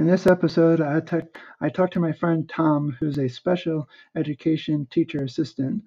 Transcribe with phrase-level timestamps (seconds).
[0.00, 1.28] In this episode, I, t-
[1.60, 5.82] I talked to my friend Tom, who's a special education teacher assistant,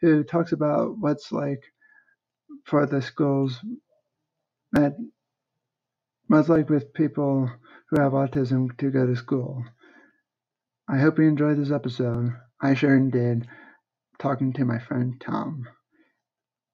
[0.00, 1.62] who talks about what's like
[2.64, 3.60] for the schools
[4.74, 4.94] at
[6.28, 7.50] what's like with people
[7.90, 9.62] who have autism to go to school.
[10.88, 12.32] I hope you enjoyed this episode.
[12.62, 13.46] I sure did,
[14.18, 15.68] talking to my friend Tom.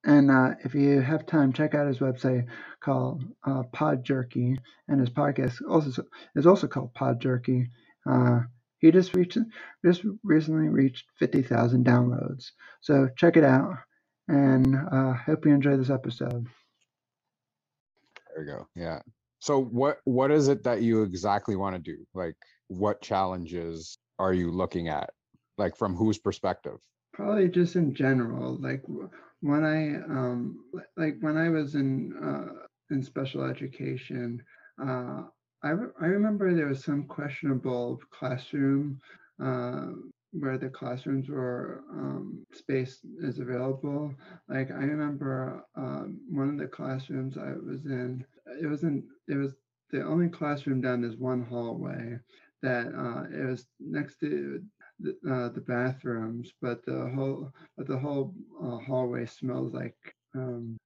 [0.07, 2.46] And uh, if you have time, check out his website
[2.80, 4.56] called uh, Podjerky,
[4.86, 6.05] and his podcast also
[6.36, 7.66] is also called Podjerky.
[8.09, 8.41] Uh,
[8.78, 9.37] he just reached
[9.84, 13.74] just recently reached fifty thousand downloads, so check it out.
[14.28, 16.47] And uh, hope you enjoy this episode.
[18.34, 18.69] There we go.
[18.77, 19.00] Yeah.
[19.41, 22.06] So what what is it that you exactly want to do?
[22.14, 22.36] Like,
[22.69, 25.11] what challenges are you looking at?
[25.59, 26.78] Like, from whose perspective?
[27.12, 28.83] Probably just in general, like
[29.41, 30.65] when I um
[30.97, 34.43] like when I was in uh, in special education,
[34.83, 35.23] uh,
[35.62, 39.01] I re- I remember there was some questionable classroom
[39.43, 39.89] uh,
[40.33, 44.15] where the classrooms were um, space is available.
[44.48, 48.25] Like I remember um, one of the classrooms I was in.
[48.61, 49.05] It wasn't.
[49.28, 49.55] It was
[49.91, 52.19] the only classroom down this one hallway
[52.62, 54.62] that uh, it was next to
[55.00, 59.97] the, uh, the bathrooms, but the whole but the whole uh, hallway smells like
[60.34, 60.77] um,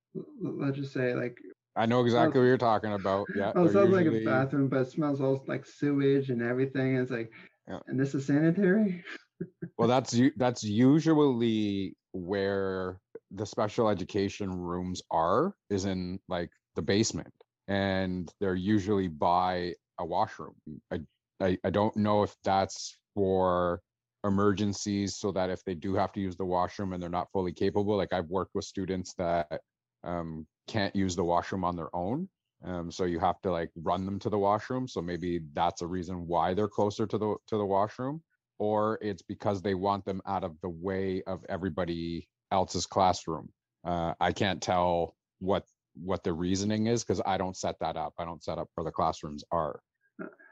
[0.42, 1.38] let's just say like
[1.76, 3.26] I know exactly what you're talking about.
[3.34, 3.52] Yeah.
[3.56, 4.10] Oh, it sounds usually...
[4.10, 6.96] like a bathroom, but it smells all like sewage and everything.
[6.96, 7.32] And It's like,
[7.68, 7.78] yeah.
[7.86, 9.04] and this is sanitary.
[9.78, 12.98] well, that's that's usually where
[13.30, 17.32] the special education rooms are, is in like the basement,
[17.68, 20.54] and they're usually by a washroom.
[20.92, 21.00] I
[21.40, 23.80] I, I don't know if that's for
[24.24, 27.52] emergencies so that if they do have to use the washroom and they're not fully
[27.52, 29.60] capable like i've worked with students that
[30.04, 32.28] um, can't use the washroom on their own
[32.64, 35.86] um, so you have to like run them to the washroom so maybe that's a
[35.86, 38.22] reason why they're closer to the to the washroom
[38.58, 43.48] or it's because they want them out of the way of everybody else's classroom.
[43.84, 45.64] Uh, i can't tell what
[45.94, 48.12] what the reasoning is because i don't set that up.
[48.18, 49.80] I don't set up where the classrooms are.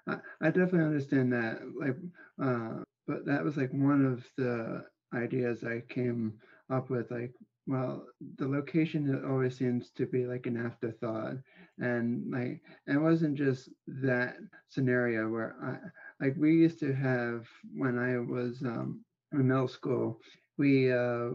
[0.08, 1.96] I, definitely understand that like
[2.42, 6.34] uh, but that was like one of the ideas I came
[6.70, 7.10] up with.
[7.10, 7.32] Like,
[7.66, 11.36] well, the location always seems to be like an afterthought,
[11.78, 14.36] and like it wasn't just that
[14.68, 19.00] scenario where I like we used to have when I was um,
[19.32, 20.20] in middle school,
[20.58, 21.30] we uh,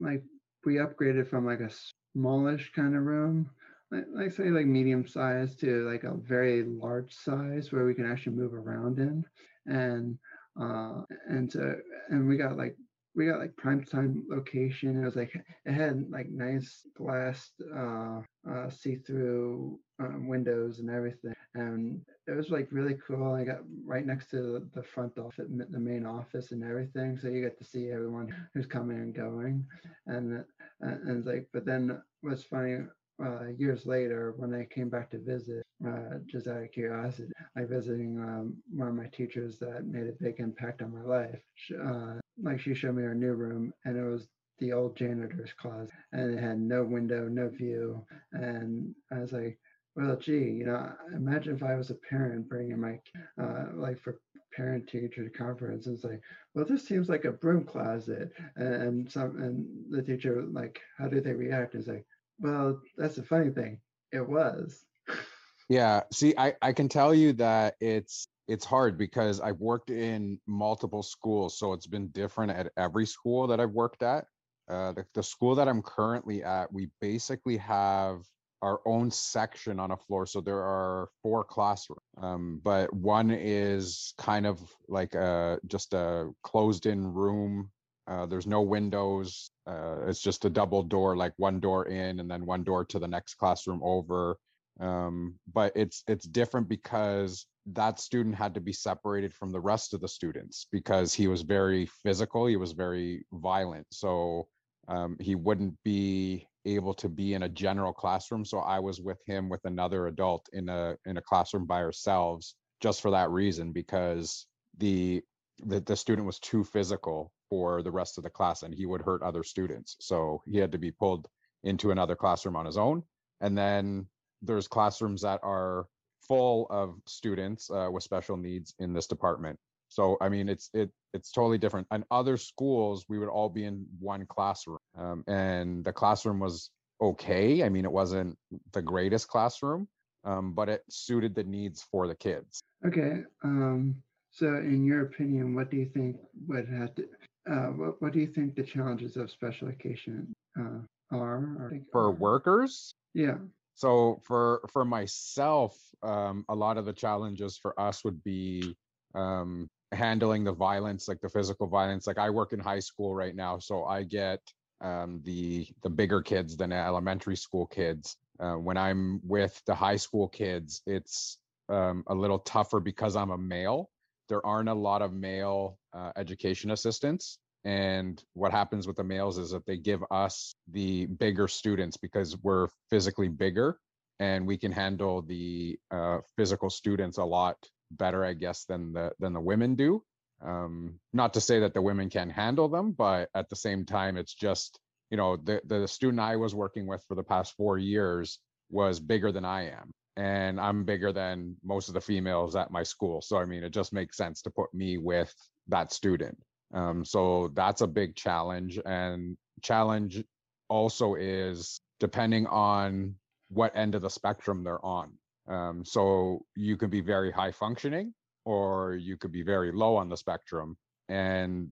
[0.00, 0.22] like
[0.64, 1.70] we upgraded from like a
[2.14, 3.50] smallish kind of room
[3.90, 8.10] like, like say like medium size to like a very large size where we can
[8.10, 9.24] actually move around in
[9.66, 10.18] and
[10.60, 11.74] uh, and so
[12.10, 12.76] and we got like
[13.14, 15.00] we got like prime time location.
[15.00, 21.34] It was like it had like nice glass uh, uh, see-through uh, windows and everything,
[21.54, 23.34] and it was like really cool.
[23.34, 27.40] I got right next to the front office, the main office, and everything, so you
[27.42, 29.64] get to see everyone who's coming and going,
[30.06, 30.44] and
[30.80, 31.48] and, and like.
[31.52, 32.80] But then what's funny
[33.22, 37.64] uh, years later, when I came back to visit, uh, just out of curiosity, I
[37.64, 41.40] visiting um, one of my teachers that made a big impact on my life.
[41.82, 44.28] Uh, like she showed me her new room, and it was
[44.58, 48.04] the old janitor's closet, and it had no window, no view.
[48.32, 49.58] And I was like,
[49.94, 53.00] well, gee, you know, imagine if I was a parent bringing my,
[53.42, 54.20] uh, like for
[54.54, 56.20] parent teacher conference, and like,
[56.54, 61.20] well, this seems like a broom closet, and some, and the teacher like, how do
[61.20, 61.74] they react?
[61.74, 62.06] Is like,
[62.38, 63.78] well, that's the funny thing.
[64.12, 64.84] It was.
[65.68, 66.02] yeah.
[66.12, 71.02] See, I, I can tell you that it's it's hard because I've worked in multiple
[71.02, 74.26] schools, so it's been different at every school that I've worked at.
[74.68, 78.22] Uh, the, the school that I'm currently at, we basically have
[78.62, 80.26] our own section on a floor.
[80.26, 86.30] So there are four classrooms, um, but one is kind of like a just a
[86.42, 87.70] closed-in room
[88.06, 89.50] uh, there's no windows.
[89.66, 92.98] Uh, it's just a double door, like one door in and then one door to
[92.98, 94.38] the next classroom over.
[94.78, 99.94] Um, but it's it's different because that student had to be separated from the rest
[99.94, 102.46] of the students because he was very physical.
[102.46, 103.86] He was very violent.
[103.90, 104.46] So
[104.86, 108.44] um, he wouldn't be able to be in a general classroom.
[108.44, 112.54] So I was with him with another adult in a in a classroom by ourselves
[112.80, 114.46] just for that reason because
[114.78, 115.22] the
[115.64, 119.02] the, the student was too physical for the rest of the class and he would
[119.02, 119.96] hurt other students.
[120.00, 121.28] So he had to be pulled
[121.64, 123.02] into another classroom on his own.
[123.40, 124.06] And then
[124.42, 125.86] there's classrooms that are
[126.26, 129.58] full of students uh, with special needs in this department.
[129.88, 131.86] So I mean, it's it it's totally different.
[131.90, 136.70] And other schools, we would all be in one classroom, um, and the classroom was
[137.00, 137.62] okay.
[137.62, 138.36] I mean, it wasn't
[138.72, 139.86] the greatest classroom,
[140.24, 142.60] um, but it suited the needs for the kids.
[142.84, 143.22] Okay.
[143.44, 146.16] Um, so, in your opinion, what do you think
[146.46, 147.04] would have to?
[147.48, 150.80] Uh, what, what do you think the challenges of special education uh,
[151.12, 151.36] are?
[151.36, 153.36] Or, For workers, yeah.
[153.74, 158.74] So for for myself, um, a lot of the challenges for us would be
[159.14, 162.06] um, handling the violence, like the physical violence.
[162.06, 164.40] Like I work in high school right now, so I get
[164.80, 168.16] um, the the bigger kids than elementary school kids.
[168.40, 171.38] Uh, when I'm with the high school kids, it's
[171.68, 173.90] um, a little tougher because I'm a male.
[174.28, 177.38] There aren't a lot of male uh, education assistants.
[177.64, 182.36] And what happens with the males is that they give us the bigger students because
[182.42, 183.78] we're physically bigger
[184.20, 187.56] and we can handle the uh, physical students a lot
[187.90, 190.02] better, I guess, than the than the women do.
[190.42, 194.16] Um, not to say that the women can handle them, but at the same time,
[194.16, 194.78] it's just
[195.10, 198.38] you know the the student I was working with for the past four years
[198.70, 202.82] was bigger than I am, and I'm bigger than most of the females at my
[202.82, 203.20] school.
[203.20, 205.34] So I mean, it just makes sense to put me with
[205.68, 206.38] that student.
[206.74, 208.78] Um, so that's a big challenge.
[208.84, 210.22] And challenge
[210.68, 213.14] also is depending on
[213.48, 215.12] what end of the spectrum they're on.
[215.48, 218.12] Um, so you could be very high functioning
[218.44, 220.76] or you could be very low on the spectrum.
[221.08, 221.70] And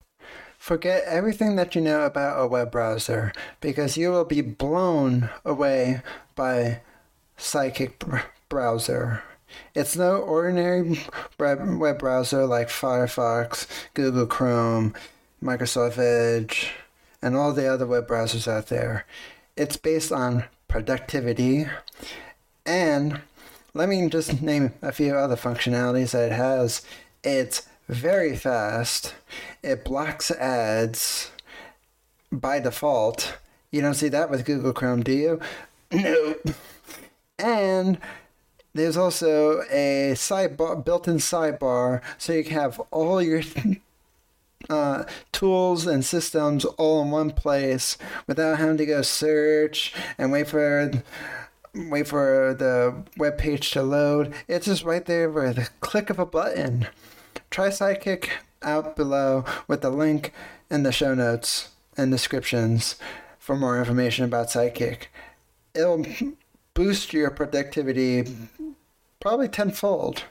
[0.57, 6.01] forget everything that you know about a web browser because you will be blown away
[6.35, 6.81] by
[7.37, 9.23] Sidekick browser.
[9.73, 10.99] It's no ordinary
[11.39, 14.93] web browser like Firefox, Google Chrome,
[15.41, 16.71] Microsoft Edge,
[17.21, 19.05] and all the other web browsers out there.
[19.55, 21.67] It's based on productivity,
[22.65, 23.21] and
[23.73, 26.81] let me just name a few other functionalities that it has.
[27.23, 29.13] It's very fast.
[29.63, 31.31] It blocks ads
[32.31, 33.37] by default.
[33.71, 35.39] You don't see that with Google Chrome, do you?
[35.91, 36.41] Nope.
[37.39, 37.99] And
[38.73, 43.41] there's also a sidebar, built-in sidebar, so you can have all your
[44.69, 47.97] uh, tools and systems all in one place
[48.27, 50.91] without having to go search and wait for
[51.73, 54.33] wait for the web page to load.
[54.47, 56.87] It's just right there with a click of a button.
[57.49, 58.29] Try Sidekick
[58.63, 60.33] out below with the link
[60.69, 62.95] in the show notes and descriptions
[63.37, 65.03] for more information about Sidekick.
[65.73, 66.03] It'll
[66.77, 68.23] boost your productivity
[69.19, 70.23] probably tenfold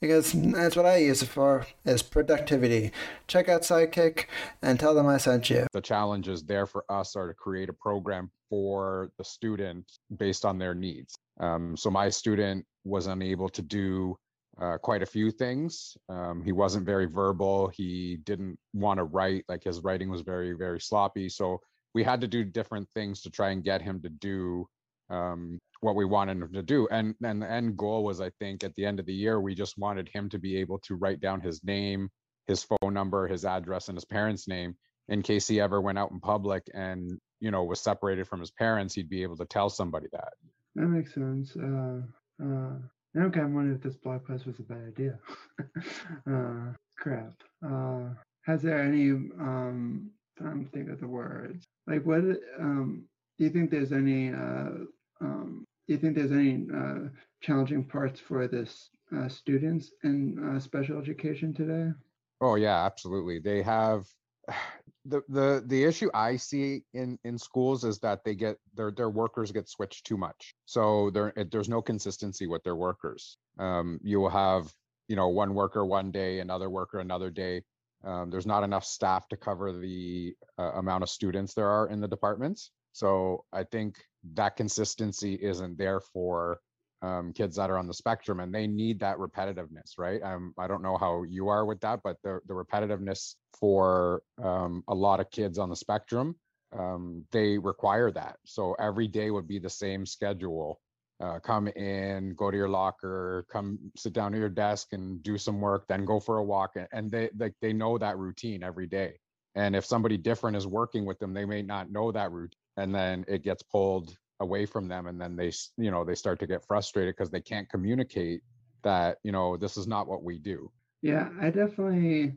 [0.00, 2.92] because that's what I use it for is productivity.
[3.28, 4.24] Check out Sidekick
[4.62, 5.66] and tell them I sent you.
[5.74, 9.84] The challenges there for us are to create a program for the student
[10.16, 11.14] based on their needs.
[11.40, 14.16] Um, so my student was unable to do
[14.58, 15.94] uh, quite a few things.
[16.08, 17.68] Um, he wasn't very verbal.
[17.68, 21.28] He didn't want to write, like his writing was very, very sloppy.
[21.28, 21.60] So
[21.92, 24.66] we had to do different things to try and get him to do
[25.10, 26.88] um, what we wanted him to do.
[26.90, 29.54] And and the end goal was, I think, at the end of the year, we
[29.54, 32.08] just wanted him to be able to write down his name,
[32.46, 34.76] his phone number, his address, and his parents' name
[35.08, 38.50] in case he ever went out in public and you know was separated from his
[38.50, 38.94] parents.
[38.94, 40.32] He'd be able to tell somebody that.
[40.74, 41.56] That makes sense.
[41.56, 42.00] Uh,
[42.42, 42.76] uh,
[43.14, 45.18] now I'm wondering if this blog post was a bad idea.
[46.30, 47.32] uh, crap.
[47.66, 48.10] Uh,
[48.44, 49.10] has there any?
[49.10, 50.10] Um,
[50.44, 51.64] I'm think of the words.
[51.86, 52.22] Like, what?
[52.58, 53.04] Um,
[53.38, 54.84] do you think there's any uh,
[55.20, 57.08] um, do you think there's any uh,
[57.40, 61.92] challenging parts for this uh, students in uh, special education today?
[62.40, 63.38] Oh yeah, absolutely.
[63.38, 64.06] They have
[65.04, 69.10] the the the issue I see in in schools is that they get their their
[69.10, 70.54] workers get switched too much.
[70.64, 73.38] So there there's no consistency with their workers.
[73.58, 74.72] Um, you will have
[75.08, 77.62] you know one worker one day, another worker another day.
[78.04, 82.00] Um, there's not enough staff to cover the uh, amount of students there are in
[82.00, 82.70] the departments.
[82.96, 83.96] So I think
[84.32, 86.60] that consistency isn't there for
[87.02, 90.22] um, kids that are on the spectrum and they need that repetitiveness right?
[90.22, 94.82] Um, i don't know how you are with that but the, the repetitiveness for um,
[94.88, 96.36] a lot of kids on the spectrum
[96.76, 98.36] um, they require that.
[98.44, 100.80] So every day would be the same schedule
[101.20, 105.38] uh, come in go to your locker come sit down at your desk and do
[105.38, 108.86] some work then go for a walk and they like they know that routine every
[108.86, 109.18] day.
[109.54, 112.94] And if somebody different is working with them they may not know that routine and
[112.94, 116.46] then it gets pulled away from them and then they you know they start to
[116.46, 118.42] get frustrated because they can't communicate
[118.82, 120.70] that you know this is not what we do.
[121.02, 122.34] Yeah i definitely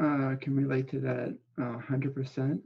[0.00, 2.58] uh, can relate to that uh, 100%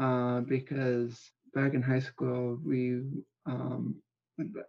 [0.00, 3.02] uh, because back in high school we
[3.46, 3.96] um,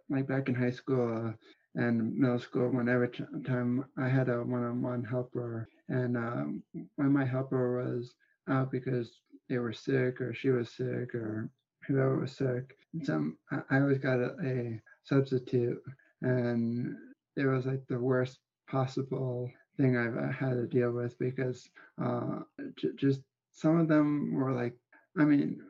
[0.08, 1.32] like back in high school
[1.76, 3.06] and middle school whenever
[3.46, 6.62] time i had a one-on-one helper and um,
[6.96, 8.14] when my helper was
[8.48, 11.50] out because they were sick or she was sick or
[11.86, 12.76] whoever was sick.
[13.02, 15.82] Some I always got a, a substitute,
[16.22, 16.96] and
[17.36, 21.68] it was like the worst possible thing I've had to deal with because
[22.02, 22.40] uh,
[22.76, 23.20] j- just
[23.52, 24.74] some of them were like,
[25.18, 25.60] I mean,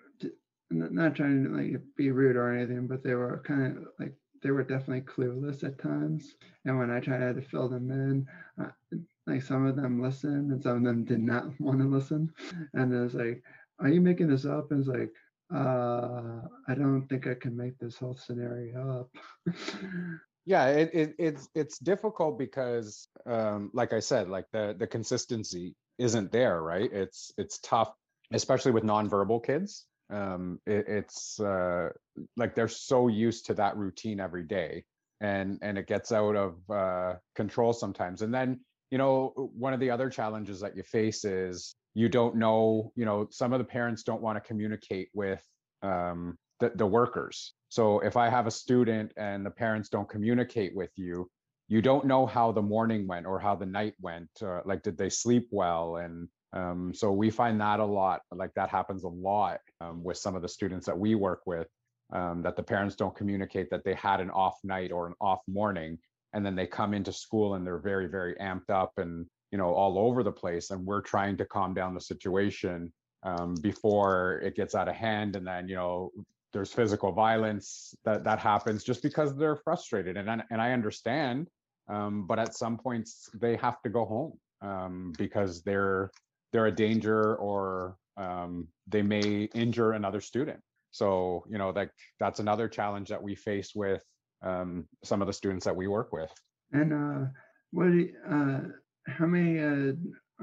[0.70, 4.50] not trying to like be rude or anything, but they were kind of like they
[4.50, 6.34] were definitely clueless at times.
[6.64, 8.26] And when I tried to fill them in,
[8.62, 8.70] uh,
[9.26, 12.32] like some of them listened and some of them did not want to listen.
[12.74, 13.42] And it was like,
[13.78, 15.10] "Are you making this up?" And it's like,
[15.54, 19.54] uh, I don't think I can make this whole scenario up.
[20.46, 25.74] yeah it, it, it's it's difficult because um like i said like the the consistency
[26.00, 26.90] isn't there right?
[26.92, 27.92] It's it's tough
[28.32, 29.86] especially with nonverbal kids.
[30.10, 31.90] Um it, it's uh
[32.36, 34.84] like they're so used to that routine every day
[35.20, 38.22] and and it gets out of uh control sometimes.
[38.22, 42.36] And then you know one of the other challenges that you face is you don't
[42.36, 45.42] know you know some of the parents don't want to communicate with
[45.82, 50.74] um the, the workers so if I have a student and the parents don't communicate
[50.74, 51.30] with you,
[51.68, 54.28] you don't know how the morning went or how the night went.
[54.42, 55.96] Uh, like, did they sleep well?
[55.96, 58.22] And um, so we find that a lot.
[58.32, 61.68] Like that happens a lot um, with some of the students that we work with.
[62.12, 65.38] Um, that the parents don't communicate that they had an off night or an off
[65.46, 65.96] morning,
[66.32, 69.72] and then they come into school and they're very, very amped up and you know
[69.72, 70.70] all over the place.
[70.70, 72.92] And we're trying to calm down the situation
[73.22, 76.10] um, before it gets out of hand, and then you know
[76.52, 81.48] there's physical violence that that happens just because they're frustrated and and I understand
[81.88, 86.10] um, but at some points they have to go home um, because they're
[86.52, 92.40] they're a danger or um, they may injure another student so you know like that's
[92.40, 94.02] another challenge that we face with
[94.42, 96.32] um, some of the students that we work with
[96.72, 97.28] and uh,
[97.72, 97.88] what
[98.28, 98.60] uh,
[99.06, 99.92] how many uh,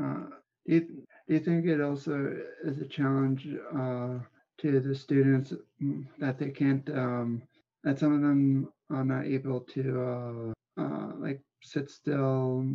[0.01, 0.23] uh,
[0.65, 4.19] do, you, do you think it also is a challenge uh,
[4.59, 7.41] to the students mm, that they can't um,
[7.83, 12.65] that some of them are not able to uh, uh, like sit still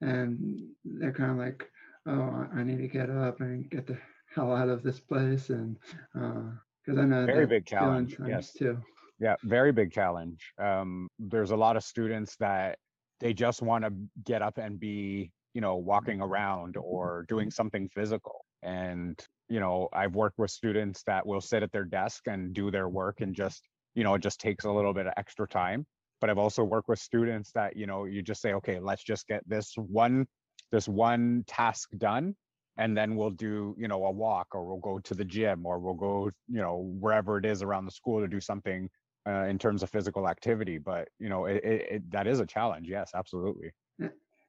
[0.00, 1.70] and they're kind of like
[2.06, 3.96] oh i need to get up and get the
[4.34, 5.76] hell out of this place and
[6.14, 8.52] because uh, i know very big challenge yes.
[8.52, 8.76] too.
[9.20, 10.52] Yeah very big challenge.
[10.58, 12.78] Um, there's a lot of students that
[13.24, 13.92] they just want to
[14.24, 16.30] get up and be you know walking mm-hmm.
[16.30, 17.52] around or doing mm-hmm.
[17.52, 18.44] something physical.
[18.62, 19.18] And
[19.50, 22.88] you know i've worked with students that will sit at their desk and do their
[22.88, 23.60] work and just
[23.94, 25.84] you know it just takes a little bit of extra time.
[26.20, 29.26] But i've also worked with students that you know you just say okay let's just
[29.26, 30.26] get this one
[30.70, 32.34] this one task done
[32.76, 35.78] and then we'll do you know a walk or we'll go to the gym or
[35.78, 38.88] we'll go you know wherever it is around the school to do something
[39.26, 42.46] uh, in terms of physical activity but you know it, it, it, that is a
[42.46, 43.72] challenge yes absolutely.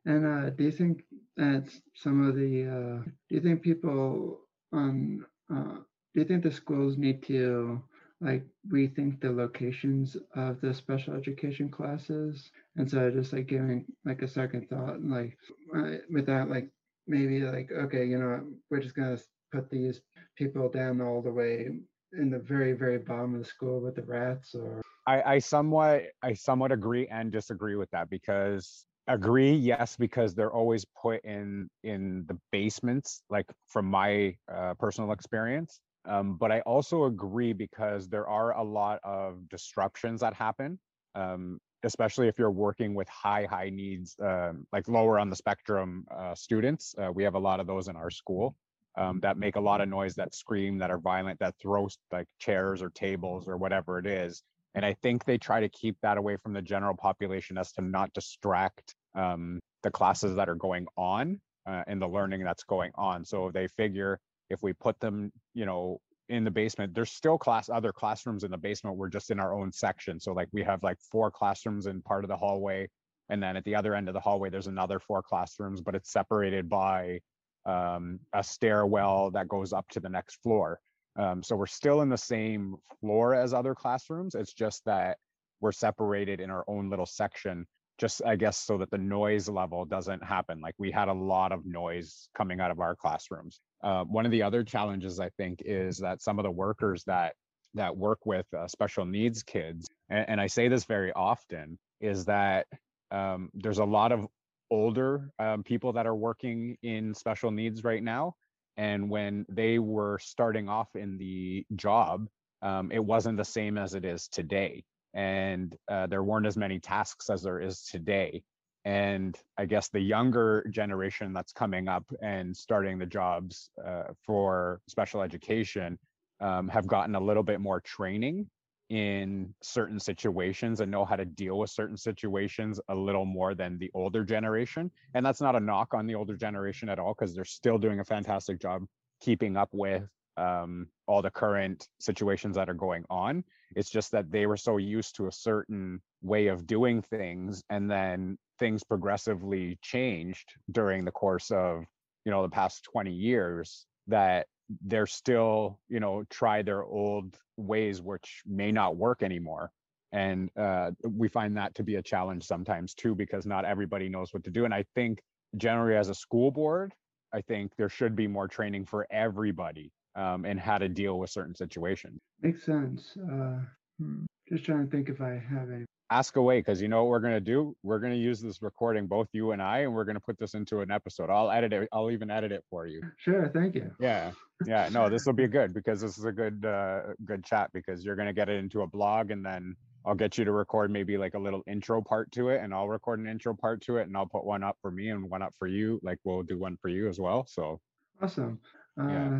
[0.05, 1.03] And uh, do you think
[1.35, 4.39] that some of the uh, do you think people
[4.71, 5.79] um, uh,
[6.13, 7.81] do you think the schools need to
[8.21, 12.51] like rethink the locations of the special education classes?
[12.77, 15.37] Instead of just like giving like a second thought and like
[15.75, 16.69] uh, without like
[17.07, 19.17] maybe like okay you know we're just gonna
[19.51, 20.01] put these
[20.37, 21.69] people down all the way
[22.17, 26.03] in the very very bottom of the school with the rats or I, I somewhat
[26.23, 31.69] I somewhat agree and disagree with that because agree yes because they're always put in
[31.83, 35.79] in the basements like from my uh, personal experience.
[36.07, 40.77] Um, but i also agree because there are a lot of disruptions that happen
[41.15, 46.05] um, especially if you're working with high high needs um, like lower on the spectrum
[46.15, 46.93] uh, students.
[46.97, 48.55] Uh, we have a lot of those in our school
[48.97, 52.27] um, that make a lot of noise that scream that are violent that throw like
[52.39, 54.43] chairs or tables or whatever it is
[54.75, 57.81] and I think they try to keep that away from the general population as to
[57.81, 62.91] not distract um, the classes that are going on uh, and the learning that's going
[62.95, 63.23] on.
[63.23, 67.69] So they figure if we put them, you know, in the basement, there's still class
[67.69, 68.97] other classrooms in the basement.
[68.97, 70.19] We're just in our own section.
[70.19, 72.89] So like we have like four classrooms in part of the hallway.
[73.29, 76.11] And then at the other end of the hallway, there's another four classrooms, but it's
[76.11, 77.19] separated by
[77.65, 80.79] um, a stairwell that goes up to the next floor.
[81.17, 84.35] Um, so we're still in the same floor as other classrooms.
[84.35, 85.17] It's just that
[85.61, 87.65] we're separated in our own little section,
[87.97, 90.59] just I guess so that the noise level doesn't happen.
[90.59, 93.61] Like we had a lot of noise coming out of our classrooms.
[93.83, 97.33] Uh, one of the other challenges I think is that some of the workers that
[97.75, 102.23] that work with uh, special needs kids, and, and, I say this very often, is
[102.25, 102.67] that
[103.11, 104.27] um, there's a lot of
[104.75, 108.35] older um, people that are working in special needs right now
[108.77, 112.27] and when they were starting off in the job,
[112.61, 114.83] um, it wasn't the same as it is today.
[115.13, 118.43] And uh, there weren't as many tasks as there is today.
[118.83, 124.81] And I guess the younger generation that's coming up and starting the jobs uh, for
[124.87, 125.97] special education
[126.41, 128.47] um, have gotten a little bit more training
[128.89, 133.77] in certain situations and know how to deal with certain situations a little more than
[133.77, 134.91] the older generation.
[135.13, 137.99] And that's not a knock on the older generation at all, because they're still doing
[137.99, 138.83] a fantastic job
[139.21, 143.43] keeping up with um, all the current situations that are going on.
[143.75, 147.89] It's just that they were so used to a certain way of doing things, and
[147.89, 151.85] then things progressively changed during the course of
[152.25, 154.47] you know the past 20 years that
[154.85, 159.71] they're still you know try their old ways which may not work anymore
[160.11, 164.33] and uh, we find that to be a challenge sometimes too because not everybody knows
[164.33, 165.19] what to do and i think
[165.57, 166.93] generally as a school board
[167.33, 171.29] i think there should be more training for everybody um, and how to deal with
[171.29, 173.17] certain situations Makes sense.
[173.17, 173.59] Uh,
[173.99, 175.85] hmm, just trying to think if I have any.
[176.11, 178.61] Ask away because you know what we're going to do we're going to use this
[178.61, 181.49] recording both you and i and we're going to put this into an episode i'll
[181.49, 183.91] edit it i'll even edit it for you Sure, thank you.
[183.99, 184.31] yeah
[184.67, 188.05] yeah no this will be good because this is a good uh good chat because
[188.05, 190.91] you're going to get it into a blog and then i'll get you to record
[190.91, 193.97] maybe like a little intro part to it and i'll record an intro part to
[193.97, 196.43] it and i'll put one up for me and one up for you like we'll
[196.43, 197.79] do one for you as well so
[198.21, 198.59] Awesome.
[198.99, 199.39] Uh, Yeah.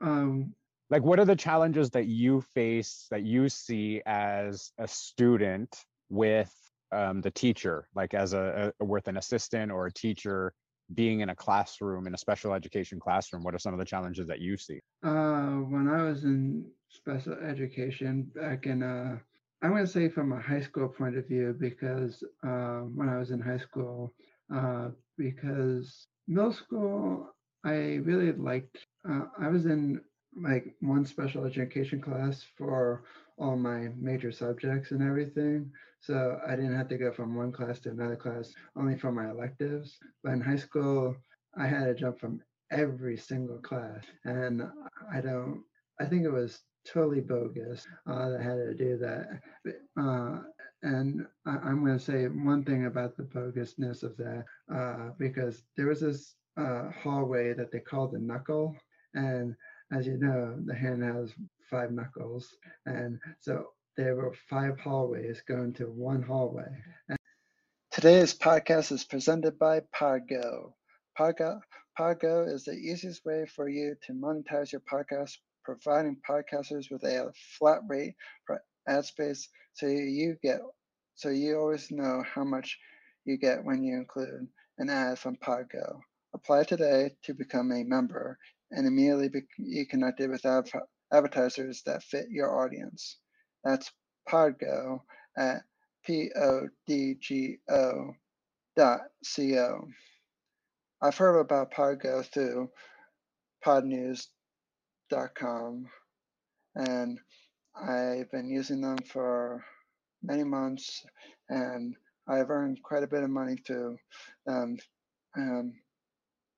[0.00, 0.52] um,
[0.90, 6.52] like what are the challenges that you face that you see as a student with
[6.92, 10.52] um, the teacher like as a, a with an assistant or a teacher
[10.94, 14.26] being in a classroom in a special education classroom what are some of the challenges
[14.28, 14.80] that you see?
[15.02, 19.18] Uh, when I was in special education back in, uh,
[19.62, 23.18] I'm going to say from a high school point of view, because uh, when I
[23.18, 24.12] was in high school,
[24.54, 27.28] uh, because middle school,
[27.64, 30.00] I really liked, uh, I was in
[30.40, 33.04] like one special education class for
[33.38, 35.70] all my major subjects and everything.
[36.00, 39.30] So I didn't have to go from one class to another class only for my
[39.30, 39.98] electives.
[40.22, 41.16] But in high school,
[41.58, 42.40] I had to jump from
[42.70, 44.04] every single class.
[44.24, 44.62] And
[45.12, 45.62] I don't,
[46.00, 49.40] I think it was totally bogus uh, that had to do that.
[50.00, 50.40] Uh,
[50.82, 55.62] and I, I'm going to say one thing about the bogusness of that, uh, because
[55.76, 58.76] there was this uh, hallway that they called the knuckle.
[59.14, 59.56] And
[59.92, 61.32] as you know, the hand has
[61.70, 62.48] five knuckles.
[62.86, 66.68] And so there were five hallways going to one hallway.
[67.90, 70.72] Today's podcast is presented by Podgo.
[71.18, 71.60] Podgo,
[71.98, 77.32] Podgo is the easiest way for you to monetize your podcast, providing podcasters with a
[77.58, 78.14] flat rate
[78.46, 80.60] for ad space so you get
[81.14, 82.78] so you always know how much
[83.24, 84.46] you get when you include
[84.78, 86.00] an ad from Podgo.
[86.34, 88.38] Apply today to become a member
[88.70, 90.70] and immediately be connected with adv-
[91.12, 93.18] advertisers that fit your audience.
[93.64, 93.90] That's
[94.28, 95.00] Podgo
[95.36, 95.62] at
[96.04, 98.12] P-O-D-G-O
[98.76, 99.88] dot C-O.
[101.02, 102.70] I've heard about Podgo through
[103.64, 104.28] podnews.com
[106.74, 107.18] and
[107.74, 109.64] I've been using them for
[110.22, 111.04] many months
[111.48, 111.94] and
[112.28, 113.96] I've earned quite a bit of money through
[114.46, 114.78] them
[115.36, 115.74] um,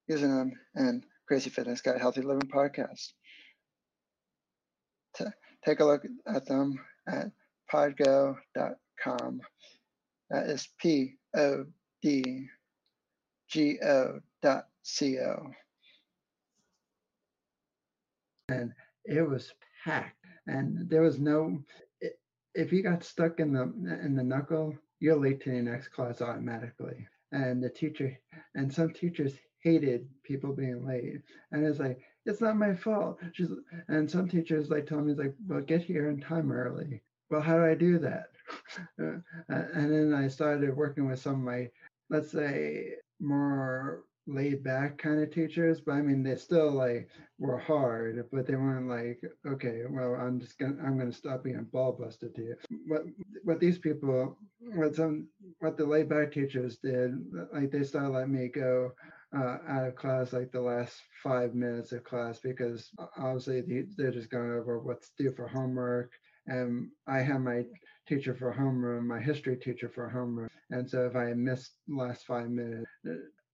[0.09, 3.13] using them and Crazy Fitness Guy Healthy Living podcast.
[5.17, 5.25] T-
[5.65, 7.31] take a look at them at
[7.73, 9.41] podgo.com.
[10.31, 11.67] That is P O
[12.03, 12.47] D
[13.49, 15.51] G O dot C O.
[18.49, 18.73] and
[19.05, 19.53] it was
[19.85, 21.59] packed and there was no
[22.55, 23.63] if you got stuck in the
[24.03, 28.19] in the knuckle you're late to the next class automatically and the teacher
[28.55, 31.21] and some teachers hated people being late.
[31.53, 33.19] And it's like it's not my fault.
[33.33, 33.51] She's
[33.89, 37.03] and some teachers like tell me like well get here in time early.
[37.31, 38.27] Well how do i do that?
[39.01, 41.69] Uh, and then i started working with some of my
[42.09, 47.59] let's say more laid back kind of teachers but i mean they still like were
[47.59, 51.93] hard, but they weren't like, okay, well, I'm just gonna, I'm gonna stop being ball
[51.93, 52.57] busted to you.
[52.87, 53.03] What,
[53.45, 54.37] what these people,
[54.75, 55.29] what some,
[55.61, 57.13] what the laid back teachers did,
[57.53, 58.93] like they started letting me go
[59.37, 64.11] uh, out of class like the last five minutes of class because obviously they- they're
[64.11, 66.13] just going over what's due for homework.
[66.47, 67.65] And I have my
[68.07, 70.49] teacher for homeroom, my history teacher for homeroom.
[70.71, 72.91] And so if I missed the last five minutes,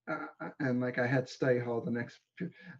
[0.08, 2.20] uh, and like I had study hall the next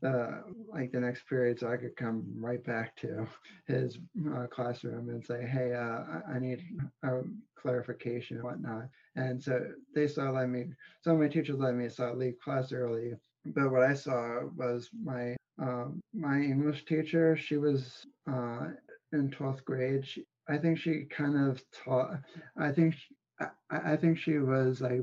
[0.05, 0.41] uh,
[0.73, 3.27] like the next period so I could come right back to
[3.67, 3.99] his
[4.35, 6.63] uh, classroom and say, hey, uh, I- need
[7.05, 7.21] a
[7.59, 8.89] clarification and whatnot.
[9.17, 9.61] And so
[9.95, 10.67] they saw letting me,
[11.03, 13.13] some of my teachers let me start leave class early.
[13.47, 17.37] But what I saw was my um, my English teacher.
[17.37, 18.69] She was uh,
[19.13, 20.07] in twelfth grade.
[20.07, 22.19] She, I think she kind of taught.
[22.59, 25.03] I think sh- I, I I think she was like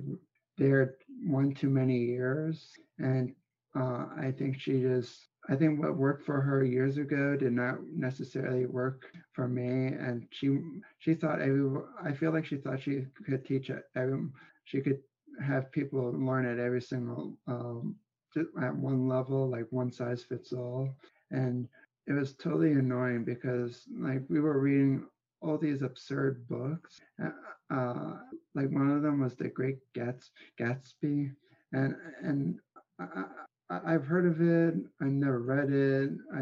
[0.62, 3.36] there one too many years, and
[3.76, 7.78] uh, I think she just I think what worked for her years ago did not
[7.88, 9.88] necessarily work for me.
[9.88, 10.60] And she
[11.00, 13.84] she thought every I feel like she thought she could teach it.
[13.96, 14.30] every
[14.66, 15.00] she could
[15.44, 17.96] have people learn at every single um,
[18.62, 20.90] at one level, like one size fits all.
[21.32, 21.68] And
[22.08, 25.08] it was totally annoying because like we were reading
[25.42, 27.00] all these absurd books.
[27.24, 27.30] Uh,
[27.74, 28.18] uh,
[28.56, 31.32] like one of them was The Great Gats- Gatsby,
[31.74, 32.60] and and
[33.00, 33.24] I,
[33.70, 34.76] I've heard of it.
[35.02, 36.12] I never read it.
[36.34, 36.42] I,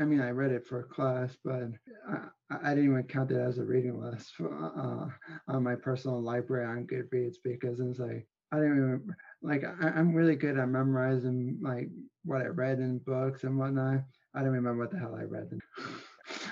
[0.00, 1.70] I mean, I read it for a class, but
[2.08, 6.20] I, I didn't even count it as a reading list for, uh, on my personal
[6.20, 9.64] library on Goodreads because it's like I didn't even like.
[9.64, 11.88] I, I'm really good at memorizing like
[12.24, 14.00] what I read in books and whatnot.
[14.34, 15.48] I don't remember what the hell I read.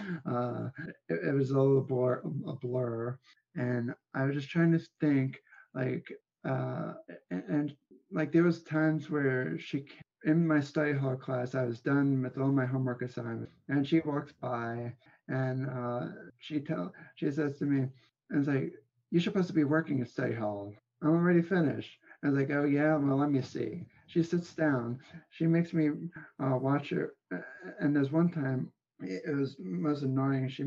[0.31, 0.69] uh,
[1.09, 3.19] it, it was a blur, a blur,
[3.57, 5.41] and I was just trying to think
[5.75, 6.11] like
[6.45, 6.95] uh,
[7.31, 7.77] and, and
[8.13, 9.87] like there was times where she
[10.25, 14.01] in my study hall class i was done with all my homework assignments and she
[14.01, 14.93] walks by
[15.29, 16.07] and uh,
[16.39, 17.81] she tell she says to me
[18.31, 18.73] and it's like
[19.11, 20.73] you're supposed to be working in study hall.
[21.03, 21.99] I'm already finished.
[22.23, 23.85] I was like oh yeah well let me see.
[24.07, 24.99] She sits down.
[25.31, 25.91] She makes me
[26.43, 27.15] uh, watch her
[27.81, 28.73] and there's one time
[29.09, 30.49] it was most annoying.
[30.49, 30.65] She,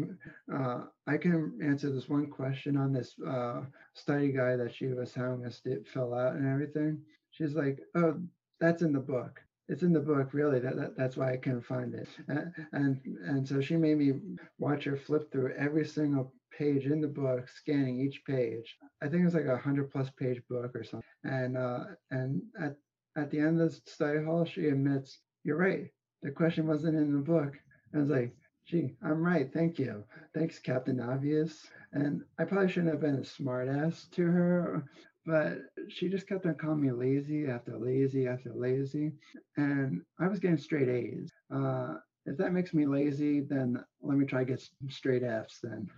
[0.54, 3.62] uh, I can answer this one question on this uh,
[3.94, 5.62] study guide that she was having us
[5.94, 7.02] fill out and everything.
[7.32, 8.20] She's like, "Oh,
[8.60, 9.40] that's in the book.
[9.70, 10.60] It's in the book, really.
[10.60, 14.14] That, that that's why I couldn't find it." And, and and so she made me
[14.60, 18.76] watch her flip through every single page in the book, scanning each page.
[19.02, 21.04] I think it was like a hundred plus page book or something.
[21.24, 22.76] And uh, and at
[23.16, 25.88] at the end of the study hall, she admits, "You're right.
[26.24, 27.54] The question wasn't in the book."
[27.98, 28.36] I was like,
[28.68, 29.52] gee, I'm right.
[29.52, 30.04] Thank you.
[30.36, 31.66] Thanks, Captain Obvious.
[31.94, 34.86] And I probably shouldn't have been a smartass to her,
[35.26, 35.58] but
[35.90, 39.14] she just kept on calling me lazy after lazy after lazy.
[39.56, 41.32] And I was getting straight A's.
[41.52, 41.96] Uh,
[42.28, 45.90] if that makes me lazy, then let me try to get straight F's then.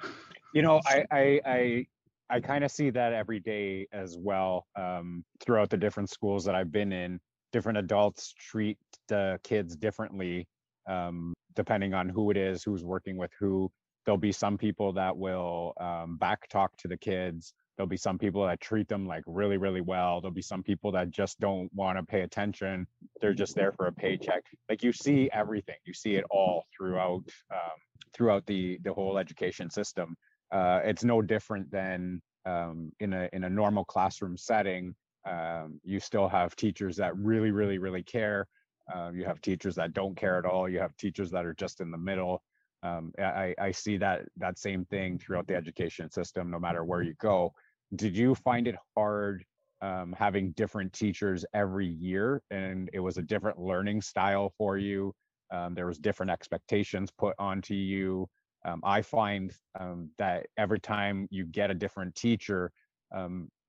[0.54, 1.86] You know, I, I, I
[2.30, 6.56] I kind of see that every day as well um, throughout the different schools that
[6.56, 7.20] I've been in.
[7.52, 8.78] Different adults treat
[9.10, 10.48] the kids differently
[10.88, 13.70] um, depending on who it is, who's working with who.
[14.06, 17.54] There'll be some people that will um, back talk to the kids.
[17.76, 20.22] There'll be some people that treat them like really, really well.
[20.22, 22.88] There'll be some people that just don't want to pay attention.
[23.20, 24.46] They're just there for a paycheck.
[24.70, 25.76] Like you see everything.
[25.84, 27.80] You see it all throughout um,
[28.14, 30.16] throughout the the whole education system.
[30.54, 34.96] Uh, it's no different than um, in a in a normal classroom setting.
[35.30, 38.48] Um, you still have teachers that really, really, really care
[38.94, 40.68] um, you have teachers that don't care at all.
[40.68, 42.44] You have teachers that are just in the middle.
[42.82, 47.02] Um, I, I see that that same thing throughout the education system, no matter where
[47.02, 47.54] you go.
[47.96, 49.44] Did you find it hard
[49.82, 55.14] um, having different teachers every year, and it was a different learning style for you?
[55.52, 58.28] Um, there was different expectations put onto you.
[58.66, 62.72] Um, I find um, that every time you get a different teacher,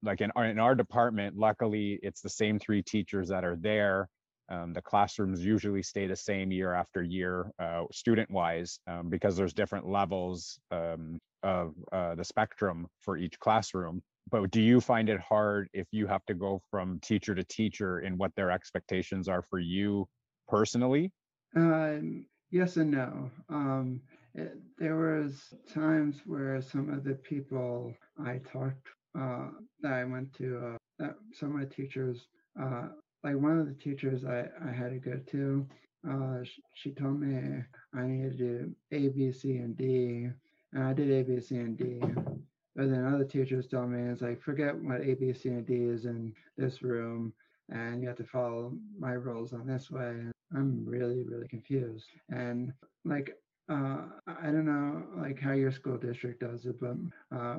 [0.02, 4.08] like in our, in our department, luckily it's the same three teachers that are there
[4.50, 9.54] um, the classrooms usually stay the same year after year, uh, student-wise, um, because there's
[9.54, 14.02] different levels um, of uh, the spectrum for each classroom.
[14.30, 18.00] But do you find it hard if you have to go from teacher to teacher
[18.00, 20.06] in what their expectations are for you
[20.48, 21.12] personally?
[21.56, 23.30] Um, yes and no.
[23.48, 24.00] Um,
[24.34, 29.48] it, there was times where some of the people I talked uh,
[29.80, 32.28] that I went to, uh, that some of my teachers
[32.60, 32.88] uh,
[33.22, 35.66] like one of the teachers I, I had to go to,
[36.08, 37.62] uh, she, she told me
[37.94, 40.28] I needed to do A, B, C, and D.
[40.72, 42.00] And I did A, B, C, and D.
[42.76, 45.74] But then other teachers told me, it's like, forget what A, B, C, and D
[45.74, 47.32] is in this room.
[47.68, 50.16] And you have to follow my rules on this way.
[50.54, 52.06] I'm really, really confused.
[52.30, 52.72] And
[53.04, 53.36] like,
[53.70, 56.96] uh, I don't know like how your school district does it, but
[57.36, 57.58] uh,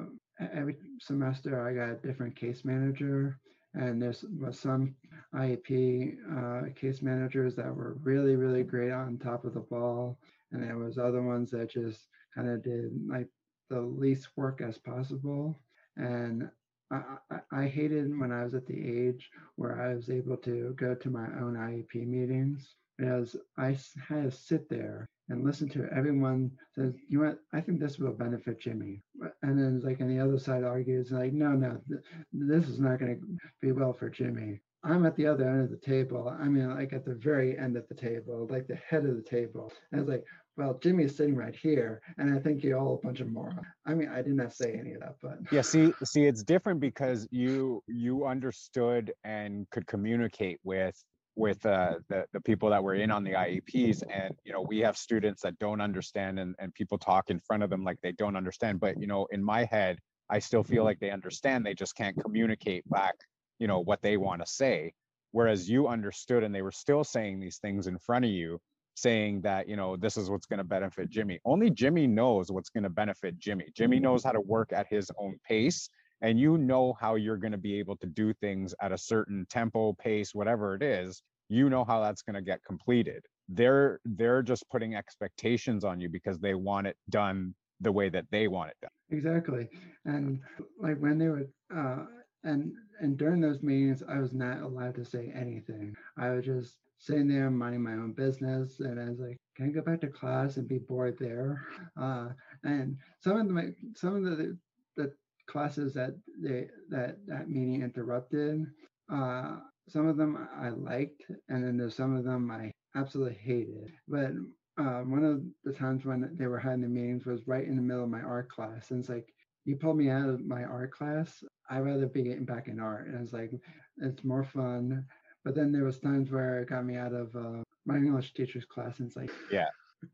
[0.53, 3.39] every semester I got a different case manager
[3.73, 4.95] and there's some
[5.33, 10.19] IEP uh, case managers that were really, really great on top of the ball,
[10.51, 13.27] and there was other ones that just kind of did like
[13.69, 15.57] the least work as possible.
[15.95, 16.49] And
[16.91, 20.73] I, I, I hated when I was at the age where I was able to
[20.75, 25.87] go to my own IEP meetings because I had to sit there and listen to
[25.95, 29.01] everyone says, you know what, I think this will benefit Jimmy.
[29.41, 32.01] And then like on the other side argues like, no, no, th-
[32.33, 34.61] this is not going to be well for Jimmy.
[34.83, 36.35] I'm at the other end of the table.
[36.39, 39.21] I mean, like at the very end of the table, like the head of the
[39.21, 39.71] table.
[39.91, 40.25] And it's like,
[40.57, 43.61] well, Jimmy is sitting right here, and I think you're all a bunch of morons.
[43.85, 45.61] I mean, I did not say any of that, but yeah.
[45.61, 51.01] See, see, it's different because you you understood and could communicate with
[51.35, 54.03] with uh, the, the people that were in on the IEPs.
[54.09, 57.63] And, you know, we have students that don't understand and, and people talk in front
[57.63, 58.79] of them like they don't understand.
[58.79, 59.97] But, you know, in my head,
[60.29, 61.65] I still feel like they understand.
[61.65, 63.15] They just can't communicate back,
[63.59, 64.93] you know, what they want to say.
[65.31, 68.59] Whereas you understood and they were still saying these things in front of you,
[68.95, 71.39] saying that, you know, this is what's going to benefit Jimmy.
[71.45, 73.65] Only Jimmy knows what's going to benefit Jimmy.
[73.73, 75.89] Jimmy knows how to work at his own pace
[76.21, 79.45] and you know how you're going to be able to do things at a certain
[79.49, 83.25] tempo pace whatever it is you know how that's going to get completed.
[83.49, 88.25] They're they're just putting expectations on you because they want it done the way that
[88.31, 88.91] they want it done.
[89.17, 89.67] Exactly
[90.05, 90.39] and
[90.79, 92.05] like when they would uh
[92.45, 95.93] and and during those meetings i was not allowed to say anything.
[96.17, 99.69] I was just sitting there minding my own business and i was like can i
[99.69, 101.61] go back to class and be bored there?
[101.99, 102.29] Uh
[102.63, 104.57] and some of the some of the
[104.95, 105.11] the
[105.51, 108.65] classes that they that that meeting interrupted.
[109.11, 109.57] Uh,
[109.89, 113.91] some of them I liked, and then there's some of them I absolutely hated.
[114.07, 114.31] But
[114.77, 117.81] uh, one of the times when they were having the meetings was right in the
[117.81, 119.27] middle of my art class, and it's like
[119.65, 121.43] you pulled me out of my art class.
[121.69, 123.51] I'd rather be getting back in art, and it's like
[123.97, 125.05] it's more fun.
[125.43, 128.65] But then there was times where it got me out of uh, my English teacher's
[128.65, 129.67] class, and it's like yeah,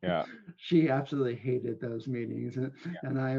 [0.04, 0.24] yeah.
[0.60, 2.92] She absolutely hated those meetings and, yeah.
[3.04, 3.34] and i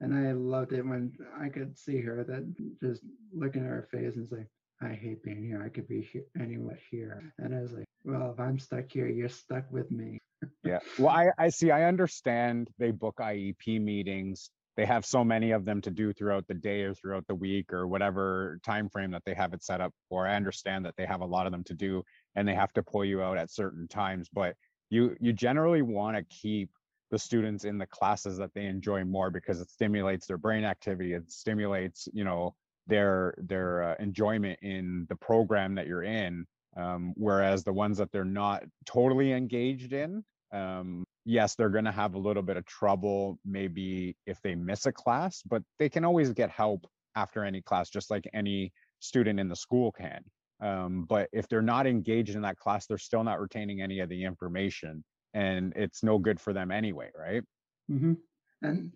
[0.00, 2.44] and i loved it when i could see her that
[2.80, 4.46] just looking at her face and say
[4.82, 5.62] i hate being here.
[5.64, 7.32] I could be here anywhere here.
[7.38, 10.18] And i was like well if i'm stuck here you're stuck with me.
[10.64, 10.80] Yeah.
[10.98, 14.50] Well i i see i understand they book iep meetings.
[14.76, 17.72] They have so many of them to do throughout the day or throughout the week
[17.72, 20.28] or whatever time frame that they have it set up for.
[20.28, 22.04] I understand that they have a lot of them to do
[22.36, 24.54] and they have to pull you out at certain times but
[24.90, 26.70] you you generally want to keep
[27.10, 31.14] the students in the classes that they enjoy more because it stimulates their brain activity
[31.14, 32.54] it stimulates you know
[32.86, 36.46] their their uh, enjoyment in the program that you're in
[36.76, 41.92] um, whereas the ones that they're not totally engaged in um, yes they're going to
[41.92, 46.04] have a little bit of trouble maybe if they miss a class but they can
[46.04, 50.22] always get help after any class just like any student in the school can
[50.60, 54.08] um, but if they're not engaged in that class, they're still not retaining any of
[54.08, 57.42] the information, and it's no good for them anyway, right?
[57.90, 58.14] Mm-hmm.
[58.62, 58.92] And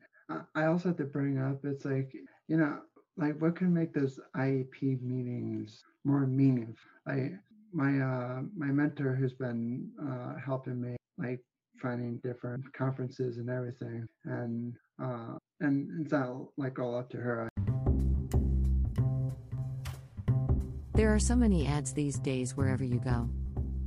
[0.55, 2.12] I also have to bring up, it's like
[2.48, 2.81] you know,
[3.16, 6.75] like what can make those IEP meetings more meaningful?
[7.07, 7.33] Like
[7.72, 11.40] my uh, my mentor who's been uh, helping me, like
[11.81, 17.48] finding different conferences and everything, and uh, and it's not like all up to her.
[20.94, 23.26] There are so many ads these days wherever you go.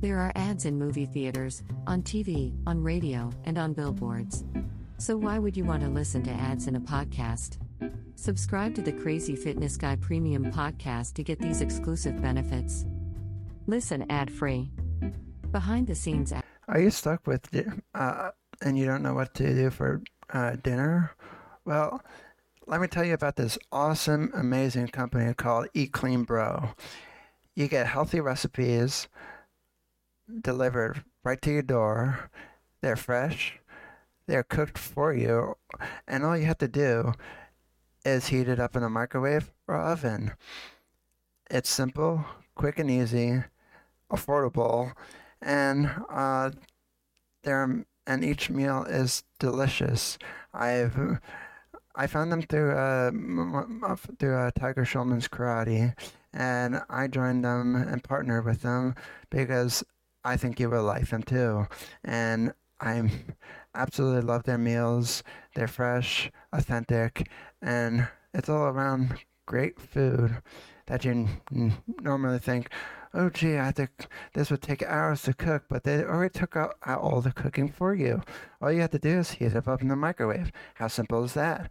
[0.00, 4.44] There are ads in movie theaters, on TV, on radio, and on billboards.
[4.98, 7.58] So why would you want to listen to ads in a podcast?
[8.16, 12.84] Subscribe to the Crazy Fitness Guy Premium podcast to get these exclusive benefits.
[13.68, 14.72] Listen ad free.
[15.52, 16.32] Behind the scenes.
[16.32, 17.48] Ad- are you stuck with
[17.94, 18.30] uh,
[18.62, 21.12] and you don't know what to do for uh, dinner?
[21.64, 22.02] Well,
[22.68, 26.70] let me tell you about this awesome, amazing company called Eat Clean Bro.
[27.54, 29.06] You get healthy recipes
[30.40, 32.28] delivered right to your door.
[32.80, 33.60] They're fresh,
[34.26, 35.54] they're cooked for you,
[36.08, 37.12] and all you have to do
[38.04, 40.32] is heat it up in a microwave or oven.
[41.48, 42.24] It's simple,
[42.56, 43.44] quick and easy,
[44.10, 44.92] affordable,
[45.40, 46.50] and uh,
[47.44, 50.18] and each meal is delicious.
[50.52, 51.20] I've
[51.96, 53.10] I found them through uh,
[54.18, 55.94] through uh, Tiger Schulman's Karate,
[56.32, 58.94] and I joined them and partnered with them
[59.30, 59.82] because
[60.24, 61.66] I think you will like them too.
[62.04, 63.10] And I
[63.74, 65.22] absolutely love their meals.
[65.54, 67.30] They're fresh, authentic,
[67.62, 70.42] and it's all around great food
[70.86, 71.28] that you
[72.00, 72.68] normally think,
[73.16, 76.76] oh gee, I think this would take hours to cook, but they already took out,
[76.84, 78.22] out all the cooking for you.
[78.60, 80.52] All you have to do is heat it up in the microwave.
[80.74, 81.70] How simple is that?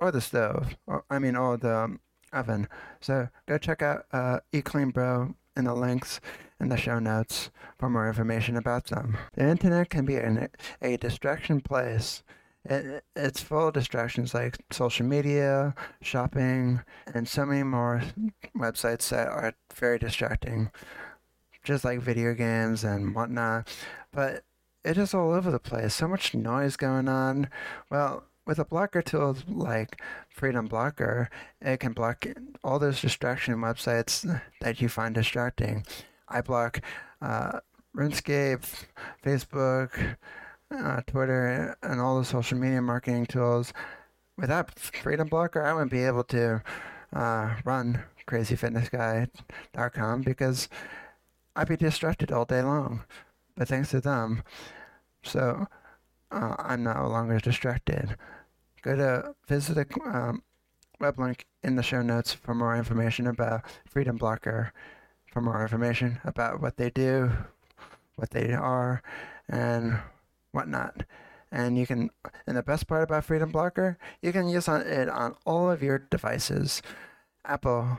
[0.00, 2.00] Or the stove, or I mean, or the um,
[2.32, 2.68] oven.
[3.00, 6.20] So go check out uh, Eat Clean Bro in the links
[6.58, 9.18] in the show notes for more information about them.
[9.34, 10.48] The internet can be an,
[10.80, 12.22] a distraction place.
[12.64, 16.80] It, it's full of distractions like social media, shopping,
[17.12, 18.02] and so many more
[18.56, 20.70] websites that are very distracting,
[21.64, 23.68] just like video games and whatnot.
[24.12, 24.44] But
[24.84, 25.94] it is all over the place.
[25.94, 27.48] So much noise going on.
[27.90, 32.26] Well, with a blocker tool like Freedom Blocker, it can block
[32.64, 35.86] all those distraction websites that you find distracting.
[36.28, 36.80] I block
[37.20, 37.60] uh,
[37.96, 38.86] RuneScape,
[39.24, 40.16] Facebook,
[40.72, 43.72] uh, Twitter, and all the social media marketing tools.
[44.36, 46.62] Without Freedom Blocker, I wouldn't be able to
[47.12, 50.68] uh, run crazyfitnessguy.com because
[51.54, 53.04] I'd be distracted all day long.
[53.56, 54.42] But thanks to them,
[55.22, 55.66] so
[56.30, 58.16] uh, I'm no longer distracted.
[58.80, 60.42] Go to visit the um,
[60.98, 64.72] web link in the show notes for more information about Freedom Blocker,
[65.30, 67.30] for more information about what they do,
[68.16, 69.02] what they are,
[69.48, 69.98] and
[70.52, 71.04] whatnot.
[71.50, 72.10] And you can,
[72.46, 75.98] and the best part about Freedom Blocker, you can use it on all of your
[75.98, 76.80] devices
[77.44, 77.98] Apple,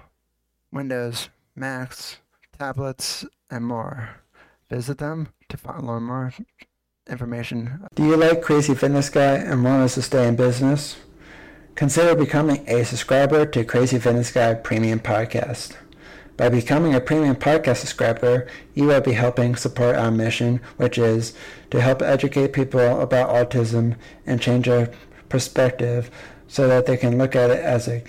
[0.71, 2.17] Windows, Macs,
[2.57, 4.09] tablets, and more.
[4.69, 6.33] Visit them to learn more
[7.07, 7.85] information.
[7.95, 10.97] Do you like Crazy Fitness Guy and want us to stay in business?
[11.75, 15.75] Consider becoming a subscriber to Crazy Fitness Guy Premium Podcast.
[16.35, 21.33] By becoming a premium podcast subscriber, you will be helping support our mission, which is
[21.69, 24.91] to help educate people about autism and change their
[25.29, 26.09] perspective
[26.47, 28.03] so that they can look at it as a,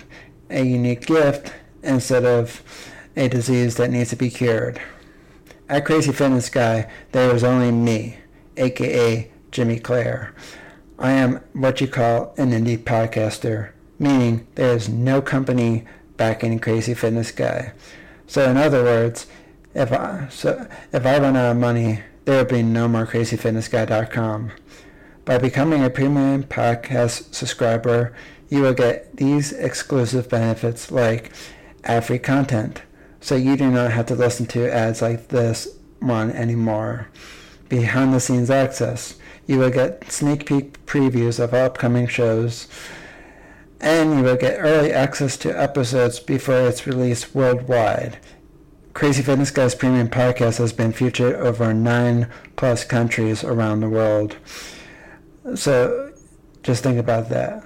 [0.49, 2.63] a unique gift instead of
[3.15, 4.81] a disease that needs to be cured.
[5.69, 8.17] At Crazy Fitness Guy, there is only me,
[8.57, 10.33] aka Jimmy Clare.
[10.97, 15.85] I am what you call an indie podcaster, meaning there is no company
[16.17, 17.73] backing Crazy Fitness Guy.
[18.27, 19.27] So in other words,
[19.73, 24.51] if I so if I run out of money, there will be no more crazyfitnessguy.com.
[25.25, 28.15] By becoming a premium podcast subscriber,
[28.49, 31.31] you will get these exclusive benefits like
[31.83, 32.83] ad-free content,
[33.21, 35.67] so you do not have to listen to ads like this
[35.99, 37.07] one anymore.
[37.69, 39.15] Behind the scenes access,
[39.47, 42.67] you will get sneak peek previews of upcoming shows
[43.81, 48.17] and you will get early access to episodes before it's released worldwide.
[48.93, 54.37] Crazy Fitness Guys Premium Podcast has been featured over nine plus countries around the world.
[55.55, 56.13] So
[56.63, 57.63] just think about that.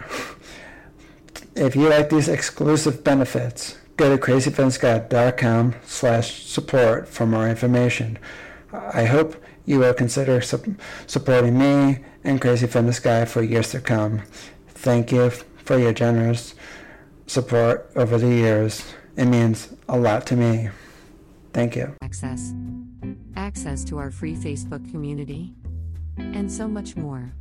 [1.56, 8.17] If you like these exclusive benefits, go to crazyfitnessguy.com slash support for more information.
[8.74, 13.82] I hope you will consider su- supporting me and Crazy Fitness Guy for years to
[13.82, 14.24] come.
[14.69, 15.32] Thank you
[15.69, 16.55] for your generous
[17.27, 18.91] support over the years.
[19.15, 20.69] It means a lot to me.
[21.53, 21.93] Thank you.
[22.01, 22.55] Access.
[23.36, 25.53] Access to our free Facebook community.
[26.17, 27.32] And so much more.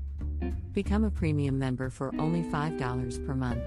[0.74, 3.62] Become a premium member for only $5 per month.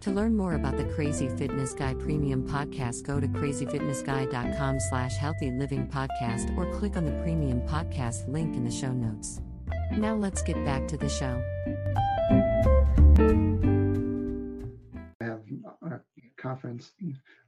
[0.00, 5.50] To learn more about the Crazy Fitness Guy Premium Podcast, go to crazyfitnessguy.com slash healthy
[5.50, 9.42] living podcast or click on the premium podcast link in the show notes.
[9.92, 11.36] Now let's get back to the show.
[16.40, 16.92] Conference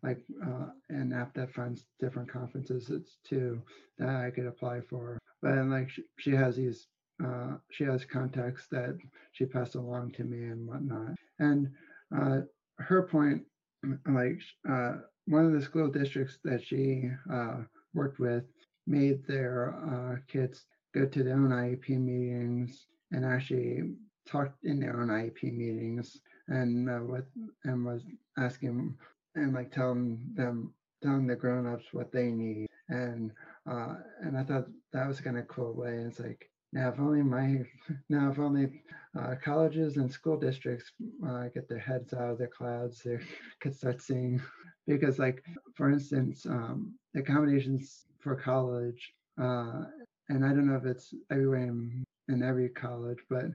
[0.02, 3.60] like uh, an app that finds different conferences it's too
[3.98, 5.18] that I could apply for.
[5.40, 6.86] But then, like she, she has these
[7.24, 8.98] uh, she has contacts that
[9.32, 11.14] she passed along to me and whatnot.
[11.38, 11.70] And
[12.16, 12.40] uh,
[12.78, 13.42] her point,
[14.06, 17.58] like uh, one of the school districts that she uh,
[17.94, 18.44] worked with
[18.86, 23.94] made their uh, kids go to their own IEP meetings and actually
[24.26, 27.26] talked in their own IEP meetings and uh, what
[27.64, 28.02] and was
[28.38, 28.96] asking
[29.34, 32.66] and like telling them telling the grown-ups what they need.
[32.88, 33.32] And
[33.70, 37.22] uh and i thought that was kind of cool way it's like now if only
[37.22, 37.64] my
[38.08, 38.82] now if only
[39.18, 40.90] uh, colleges and school districts
[41.26, 43.18] uh, get their heads out of their clouds they
[43.60, 44.40] could start seeing
[44.86, 49.82] because like for instance um accommodations for college uh
[50.28, 53.46] and i don't know if it's everywhere in, in every college but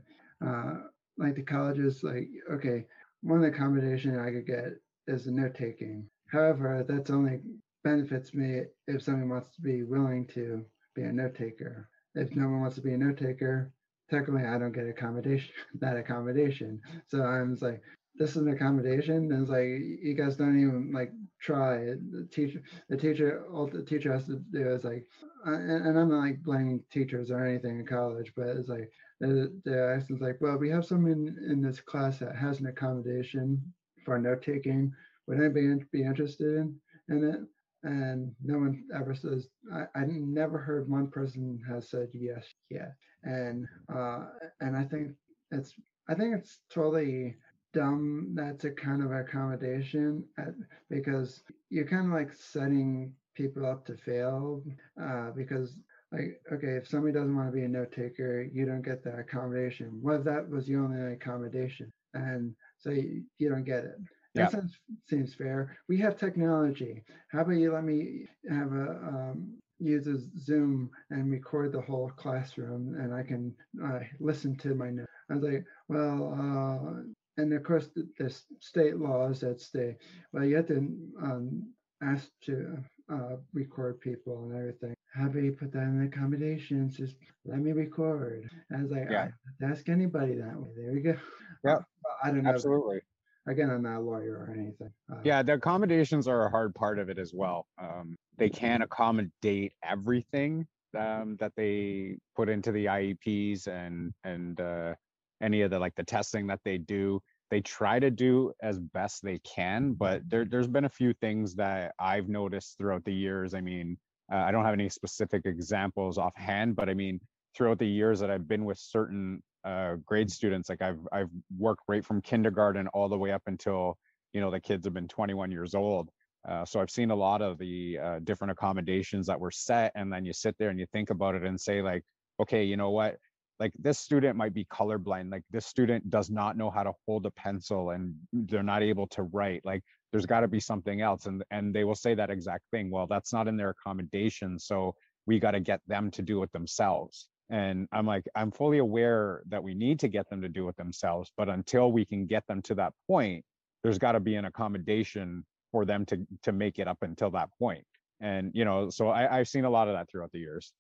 [0.46, 0.76] uh
[1.18, 2.86] like the colleges like okay
[3.22, 4.74] one accommodation i could get
[5.08, 6.08] is a note taking.
[6.28, 7.40] However that's only
[7.84, 11.90] benefits me if someone wants to be willing to be a note taker.
[12.16, 13.72] If no one wants to be a note taker
[14.10, 16.82] technically i don't get accommodation that accommodation.
[17.08, 17.82] So i'm like
[18.16, 19.32] this is an accommodation?
[19.32, 23.84] And it's like you guys don't even like try the teacher the teacher all the
[23.84, 25.06] teacher has to do is like
[25.46, 29.52] uh, and i'm not like blaming teachers or anything in college but it's like the,
[29.66, 33.62] the accent's like well we have someone in, in this class that has an accommodation
[34.06, 34.94] for note taking.
[35.28, 36.76] Would anybody be interested in
[37.10, 37.40] in it?
[37.84, 42.96] And no one ever says I, I never heard one person has said yes yet.
[43.24, 44.26] And uh
[44.62, 45.12] and i think
[45.52, 45.74] it's
[46.08, 47.36] i think it's totally
[47.74, 50.54] dumb that's a kind of accommodation at,
[50.90, 54.64] because you're kind of like setting people up to fail
[55.02, 55.80] uh because
[56.12, 59.20] like okay if somebody doesn't want to be a note taker you don't get that
[59.20, 63.96] accommodation what if that was the only accommodation and so you, you don't get it
[64.34, 64.46] Yeah.
[64.46, 64.78] that sounds,
[65.10, 65.78] seems fair.
[65.90, 67.04] We have technology.
[67.32, 72.10] How about you let me have a um, use a Zoom and record the whole
[72.16, 73.54] classroom, and I can
[73.84, 75.08] uh, listen to my notes.
[75.30, 77.02] I was like, well, uh,
[77.42, 78.30] and of course, the, the
[78.60, 79.98] state laws that stay.
[80.34, 80.78] Well, you have to
[81.22, 82.78] um, ask to
[83.12, 84.96] uh, record people and everything.
[85.18, 86.96] How do you put that in the accommodations?
[86.96, 87.16] Just
[87.46, 88.50] let me record.
[88.72, 89.30] I was like, Yeah.
[89.62, 90.70] I ask anybody that way.
[90.76, 91.16] There we go.
[91.66, 91.80] Yeah,
[92.24, 92.52] I don't know.
[92.52, 93.00] Absolutely.
[93.48, 94.92] Again, I'm not a lawyer or anything.
[95.12, 97.66] Uh, Yeah, the accommodations are a hard part of it as well.
[97.82, 104.94] Um, they can't accommodate everything um, that they put into the IEPs and and uh,
[105.42, 107.20] any of the like the testing that they do.
[107.50, 111.56] They try to do as best they can, but there there's been a few things
[111.56, 113.56] that I've noticed throughout the years.
[113.56, 113.98] I mean,
[114.32, 117.20] uh, I don't have any specific examples offhand, but I mean,
[117.56, 121.84] throughout the years that I've been with certain uh, grade students, like I've I've worked
[121.88, 123.98] right from kindergarten all the way up until
[124.34, 126.10] you know the kids have been 21 years old.
[126.48, 130.14] Uh, so i've seen a lot of the uh, different accommodations that were set and
[130.14, 132.04] then you sit there and you think about it and say like
[132.40, 133.18] okay you know what?
[133.60, 135.32] Like this student might be colorblind.
[135.32, 139.08] Like this student does not know how to hold a pencil and they're not able
[139.08, 139.62] to write.
[139.66, 142.90] Like there's got to be something else and and they will say that exact thing
[142.90, 144.96] well that's not in their accommodation so
[145.26, 147.28] we got to get them to do it themselves.
[147.50, 150.76] And i'm like i'm fully aware that we need to get them to do it
[150.76, 153.44] themselves but until we can get them to that point
[153.84, 157.50] there's got to be an accommodation for them to to make it up until that
[157.60, 157.86] point.
[158.20, 160.74] And you know so I, i've seen a lot of that throughout the years.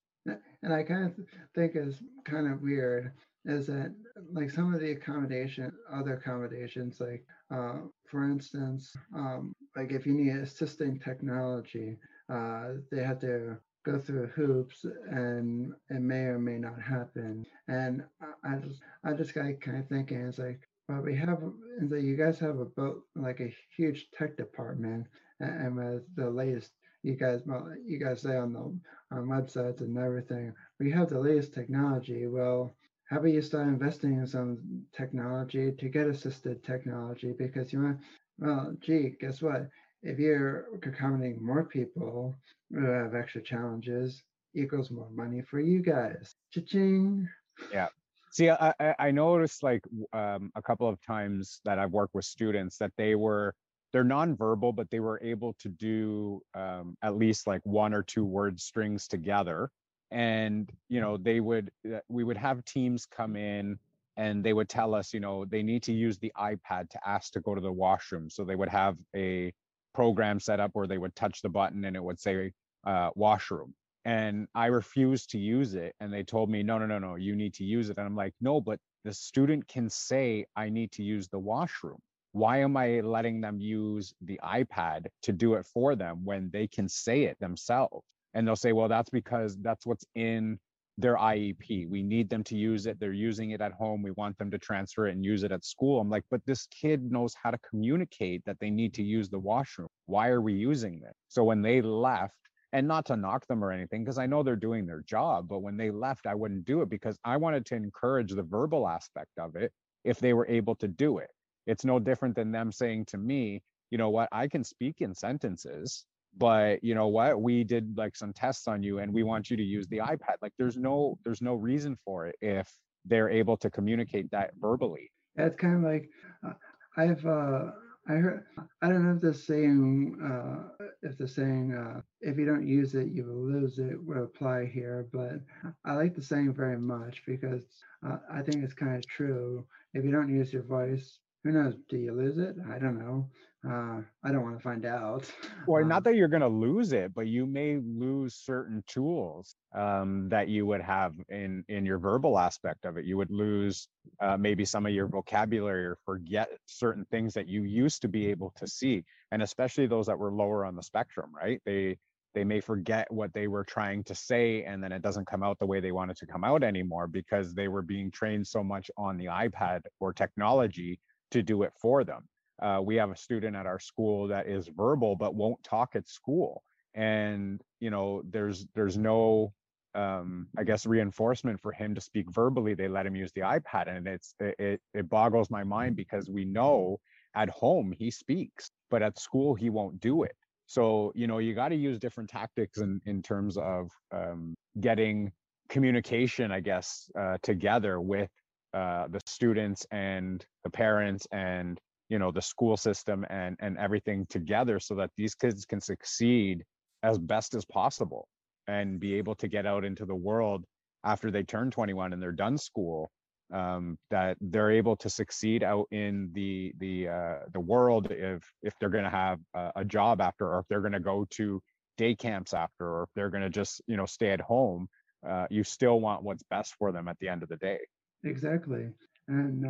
[0.61, 1.13] And I kind of
[1.55, 3.13] think is kind of weird
[3.47, 3.93] is that
[4.33, 10.13] like some of the accommodation, other accommodations, like uh, for instance, um, like if you
[10.13, 11.97] need assisting technology,
[12.29, 17.45] uh, they have to go through hoops, and it may or may not happen.
[17.69, 21.41] And I, I just, I just got kind of thinking, it's like, well, we have,
[21.79, 25.07] and so you guys have a boat, like a huge tech department,
[25.39, 26.71] and, and with the latest
[27.03, 27.41] you guys
[27.85, 32.75] you guys say on the on websites and everything we have the latest technology well
[33.07, 34.59] how about you start investing in some
[34.95, 37.99] technology to get assisted technology because you want
[38.39, 39.69] well gee guess what
[40.03, 42.35] if you're accommodating more people
[42.71, 44.23] who have extra challenges
[44.55, 47.27] equals more money for you guys Cha-ching.
[47.71, 47.87] Yeah.
[48.31, 49.83] See i i, noticed like
[50.13, 53.55] um, a couple of times that i've worked with students that they were
[53.93, 58.25] they're nonverbal but they were able to do um, at least like one or two
[58.25, 59.71] word strings together
[60.11, 63.77] and you know they would uh, we would have teams come in
[64.15, 67.33] and they would tell us you know they need to use the ipad to ask
[67.33, 68.29] to go to the washroom.
[68.29, 69.53] So they would have a
[69.93, 72.51] program set up where they would touch the button and it would say
[72.85, 73.73] uh, washroom.
[74.05, 77.35] And i refused to use it and they told me no no no no you
[77.35, 77.97] need to use it.
[77.97, 81.99] And i'm like no but the student can say i need to use the washroom
[82.31, 86.67] why am i letting them use the ipad to do it for them when they
[86.67, 88.05] can say it themselves
[88.37, 90.59] and they'll say well that's because that's what's in
[90.99, 92.99] their iep we need them to use it.
[92.99, 94.01] They're using it at home.
[94.01, 95.99] We want them to transfer it and use it at school.
[95.99, 99.39] I'm like but this kid knows how to communicate that they need to use the
[99.39, 99.89] washroom.
[100.05, 101.13] Why are we using this?
[101.27, 102.33] So when they left
[102.73, 105.59] and not to knock them or anything because i know they're doing their job but
[105.59, 109.31] when they left i wouldn't do it because i wanted to encourage the verbal aspect
[109.39, 109.71] of it
[110.03, 111.29] if they were able to do it.
[111.65, 114.29] It's no different than them saying to me you know what?
[114.31, 116.05] I can speak in sentences
[116.37, 119.57] but you know what we did like some tests on you and we want you
[119.57, 122.71] to use the ipad like there's no there's no reason for it if
[123.05, 126.09] they're able to communicate that verbally it's kind of like
[126.45, 126.53] uh,
[126.97, 127.71] I've uh,
[128.09, 128.45] I heard
[128.81, 132.95] I don't know if the saying uh, if the saying uh, if you don't use
[132.95, 135.41] it you will lose it will apply here, but
[135.85, 137.63] I like the saying very much because
[138.05, 139.65] uh, I think it's kind of true.
[139.93, 141.75] If you don't use your voice, who knows?
[141.87, 142.55] Do you lose it?
[142.69, 143.29] I don't know.
[143.67, 145.29] Uh, I don't want to find out.
[145.67, 149.55] or Um, not that you're going to lose it but you may lose certain tools
[149.75, 153.05] um, that you would have in in your verbal aspect of it.
[153.05, 153.87] You would lose
[154.21, 158.27] uh, maybe some of your vocabulary or forget certain things that you used to be
[158.27, 161.61] able to see and especially those that were lower on the spectrum right?
[161.65, 161.97] They
[162.35, 165.59] they may forget what they were trying to say and then it doesn't come out
[165.59, 168.63] the way they want it to come out anymore because they were being trained so
[168.63, 170.99] much on the ipad or technology
[171.31, 172.23] to do it for them
[172.61, 176.07] uh, we have a student at our school that is verbal but won't talk at
[176.07, 176.63] school.
[176.95, 179.53] And you know there's there's no
[179.95, 182.73] um i guess reinforcement for him to speak verbally.
[182.73, 186.45] They let him use the ipad and it's it it, boggles my mind because we
[186.45, 186.99] know
[187.35, 190.35] at home he speaks but at school he won't do it.
[190.65, 195.31] So you know you got to use different tactics in in terms of um, getting
[195.69, 198.29] communication i guess uh, together with
[198.73, 201.79] uh, the students and the parents and
[202.09, 206.63] you know the school system and and everything together so that these kids can succeed
[207.03, 208.27] as best as possible
[208.67, 210.65] and be able to get out into the world
[211.03, 213.09] after they turn 21 and they're done school
[213.53, 218.73] um, that they're able to succeed out in the the uh, the world if if
[218.79, 221.61] they're going to have a, a job after or if they're going to go to
[221.97, 224.87] day camps after or if they're going to just you know stay at home
[225.27, 227.79] uh, you still want what's best for them at the end of the day
[228.23, 228.89] Exactly.
[229.27, 229.65] And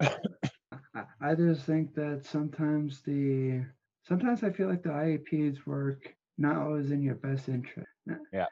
[0.00, 0.08] uh,
[1.20, 3.64] I just think that sometimes the
[4.04, 7.88] sometimes I feel like the IEPs work not always in your best interest.
[8.32, 8.46] Yeah.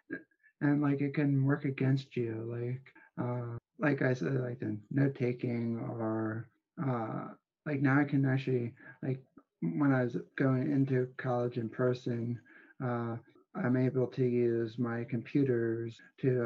[0.61, 2.47] And like it can work against you.
[2.47, 6.49] Like uh, like I said, like the note taking or
[6.87, 7.29] uh,
[7.66, 9.21] like now I can actually like
[9.62, 12.39] when I was going into college in person,
[12.83, 13.16] uh,
[13.55, 16.45] I'm able to use my computers to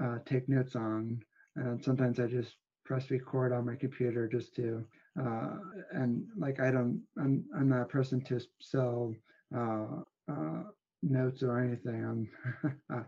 [0.00, 1.22] uh, uh, take notes on
[1.56, 4.84] and sometimes I just press record on my computer just to
[5.20, 5.56] uh,
[5.92, 9.14] and like I don't I'm I'm not a person to sell
[9.56, 9.86] uh,
[10.30, 10.62] uh,
[11.02, 12.04] notes or anything.
[12.04, 13.02] I'm uh,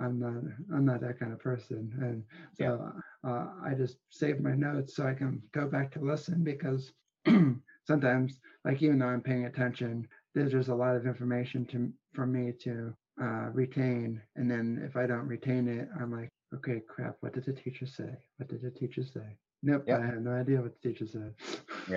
[0.00, 0.42] I'm not
[0.74, 2.22] I'm not that kind of person, and
[2.54, 2.90] so
[3.26, 6.92] uh, I just save my notes so I can go back to listen because
[7.86, 12.26] sometimes like even though I'm paying attention, there's just a lot of information to for
[12.26, 17.16] me to uh, retain, and then if I don't retain it, I'm like okay, crap,
[17.20, 18.16] what did the teacher say?
[18.36, 19.36] What did the teacher say?
[19.66, 20.00] Nope, Yep.
[20.00, 21.34] I have no idea what the teacher said.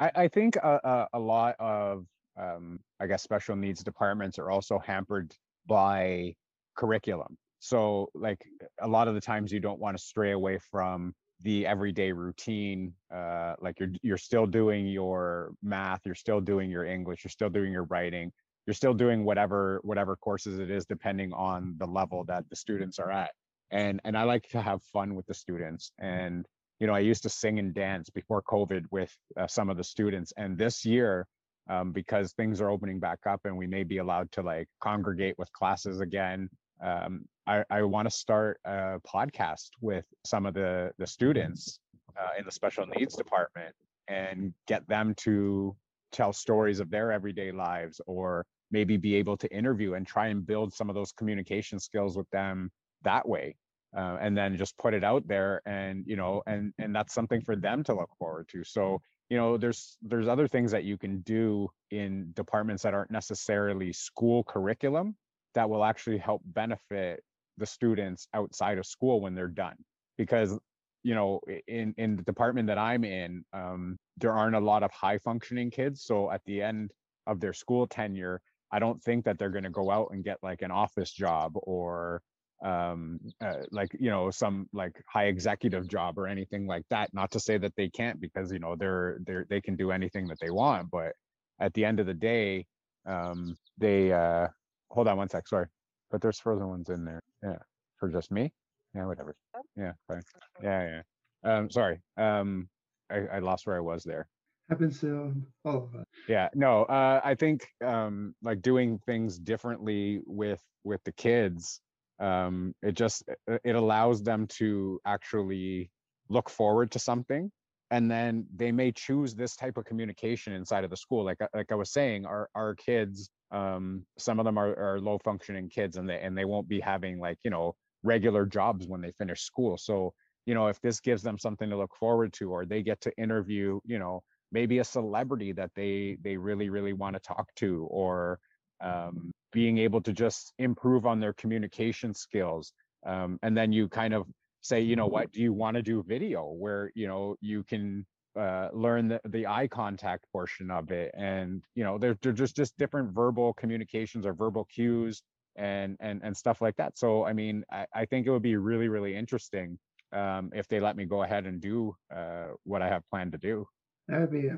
[0.00, 2.06] I, I think a, a, a lot of,
[2.40, 5.34] um, I guess, special needs departments are also hampered
[5.66, 6.34] by
[6.74, 7.36] curriculum.
[7.58, 8.42] So, like
[8.80, 12.94] a lot of the times, you don't want to stray away from the everyday routine.
[13.14, 17.50] Uh, like you're you're still doing your math, you're still doing your English, you're still
[17.50, 18.32] doing your writing,
[18.66, 22.98] you're still doing whatever whatever courses it is, depending on the level that the students
[22.98, 23.30] are at.
[23.70, 26.46] And and I like to have fun with the students and
[26.80, 29.84] you know, I used to sing and dance before COVID with uh, some of the
[29.84, 30.32] students.
[30.36, 31.26] And this year,
[31.68, 35.36] um, because things are opening back up and we may be allowed to like congregate
[35.38, 36.48] with classes again,
[36.82, 41.78] um, I, I want to start a podcast with some of the the students
[42.20, 43.74] uh, in the special needs department
[44.08, 45.76] and get them to
[46.10, 50.46] tell stories of their everyday lives or maybe be able to interview and try and
[50.46, 52.70] build some of those communication skills with them
[53.02, 53.54] that way
[53.96, 57.40] uh, and then just put it out there and you know and and that's something
[57.42, 58.64] for them to look forward to.
[58.64, 63.10] So you know there's there's other things that you can do in departments that aren't
[63.10, 65.16] necessarily school curriculum
[65.54, 67.22] that will actually help benefit
[67.58, 69.76] the students outside of school when they're done.
[70.16, 70.58] Because
[71.02, 74.90] you know in in the department that i'm in um, there aren't a lot of
[74.90, 76.04] high functioning kids.
[76.04, 76.92] So at the end
[77.26, 78.40] of their school tenure
[78.72, 81.52] i don't think that they're going to go out and get like an office job
[81.54, 82.20] or
[82.62, 87.30] um uh, like you know some like high executive job or anything like that not
[87.30, 90.38] to say that they can't because you know they're they're they can do anything that
[90.40, 91.12] they want but
[91.60, 92.64] at the end of the day
[93.06, 94.46] um they uh
[94.90, 95.66] hold on one sec sorry
[96.10, 97.56] but there's frozen ones in there yeah
[97.98, 98.52] for just me?
[98.94, 99.34] Yeah whatever.
[99.76, 100.22] Yeah fine.
[100.62, 101.02] yeah
[101.44, 101.56] yeah.
[101.58, 102.68] Um sorry um
[103.10, 104.26] i, I lost where i was there.
[104.68, 105.34] Happens to
[105.64, 106.04] all of us.
[106.28, 111.80] yeah no uh i think um like doing things differently with with the kids
[112.22, 115.90] um it just it it allows them to actually
[116.28, 117.50] look forward to something
[117.90, 121.70] and then they may choose this type of communication inside of the school like like
[121.70, 125.96] i was saying our our kids um some of them are, are low functioning kids
[125.96, 129.42] and they and they won't be having like you know regular jobs when they finish
[129.42, 129.78] school.
[129.78, 130.12] So
[130.46, 133.16] you know if this gives them something to look forward to or they get to
[133.16, 137.86] interview you know maybe a celebrity that they they really really want to talk to
[137.90, 138.40] or
[138.80, 142.72] um, being able to just improve on their communication skills
[143.06, 144.26] um, and then you kind of
[144.60, 145.32] say you know what?
[145.32, 146.44] Do you want to do video?
[146.44, 148.06] Where you know you can
[148.38, 152.56] uh, learn the, the eye contact portion of it and you know they're, they're just
[152.56, 155.22] just different verbal communications or verbal cues
[155.56, 156.96] and and and stuff like that.
[156.96, 159.78] So i mean i, I think it would be really really interesting
[160.12, 163.38] um, if they let me go ahead and do uh, what i have planned to
[163.38, 163.66] do.
[164.08, 164.50] That would be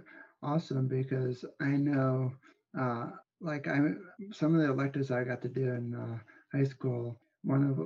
[0.42, 2.32] awesome because I know,
[2.78, 3.10] uh,
[3.44, 3.78] like I,
[4.32, 6.18] some of the electives I got to do in uh,
[6.56, 7.20] high school.
[7.42, 7.78] One of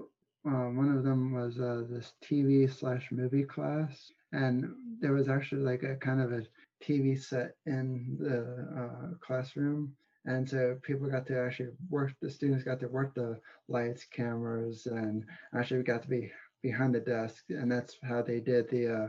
[0.46, 5.62] uh, one of them was uh, this TV slash movie class, and there was actually
[5.62, 6.46] like a kind of a
[6.82, 8.40] TV set in the
[8.80, 9.92] uh, classroom,
[10.26, 12.12] and so people got to actually work.
[12.22, 16.30] The students got to work the lights, cameras, and actually we got to be
[16.62, 18.94] behind the desk, and that's how they did the.
[18.94, 19.08] Uh,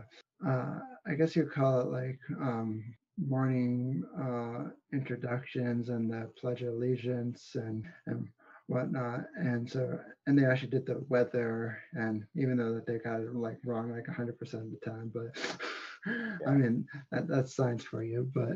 [0.49, 2.83] uh, I guess you call it like um,
[3.27, 8.27] morning uh, introductions and the Pledge of Allegiance and, and
[8.67, 9.21] whatnot.
[9.35, 13.35] And so, and they actually did the weather, and even though that they got it
[13.35, 15.59] like wrong like 100% of the time, but
[16.47, 18.29] I mean, that, that's science for you.
[18.33, 18.55] But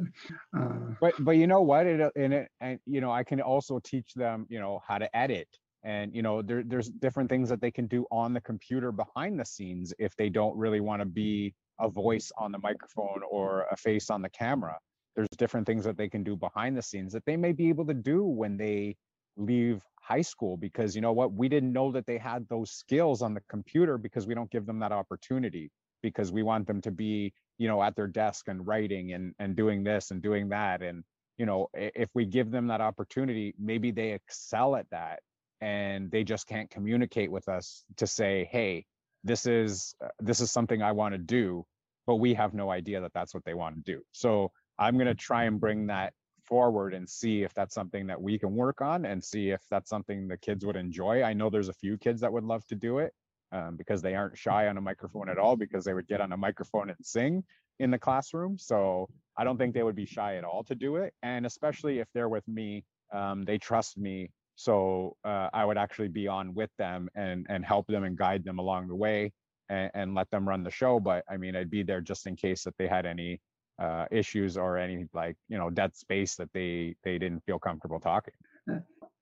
[0.57, 3.80] uh, but but you know what it in it and you know i can also
[3.84, 5.47] teach them you know how to edit
[5.84, 9.39] and you know there, there's different things that they can do on the computer behind
[9.39, 11.53] the scenes if they don't really want to be
[11.84, 14.77] a voice on the microphone or a face on the camera
[15.15, 17.86] there's different things that they can do behind the scenes that they may be able
[17.86, 18.95] to do when they
[19.38, 23.21] leave high school because you know what we didn't know that they had those skills
[23.21, 25.69] on the computer because we don't give them that opportunity
[26.01, 29.55] because we want them to be you know at their desk and writing and and
[29.55, 30.81] doing this and doing that.
[30.81, 31.03] And
[31.38, 35.19] you know if we give them that opportunity maybe they excel at that
[35.61, 38.86] and they just can't communicate with us to say hey
[39.23, 41.65] this is uh, this is something i want to do
[42.06, 44.01] but we have no idea that that's what they want to do.
[44.12, 48.22] So i'm going to try and bring that forward and see if that's something that
[48.22, 51.24] we can work on and see if that's something the kids would enjoy.
[51.24, 53.14] I know there's a few kids that would love to do it
[53.51, 56.32] um, because they aren't shy on a microphone at all because they would get on
[56.32, 57.43] a microphone and sing
[57.80, 58.58] in the classroom.
[58.58, 61.97] So i don't think they would be shy at all to do it and especially
[61.99, 64.30] if they're with me um, they trust me.
[64.56, 68.43] So uh, i would actually be on with them and and help them and guide
[68.43, 69.32] them along the way
[69.70, 72.36] and, and let them run the show but i mean i'd be there just in
[72.36, 73.39] case that they had any
[73.80, 77.99] uh, issues or any like you know dead space that they they didn't feel comfortable
[77.99, 78.34] talking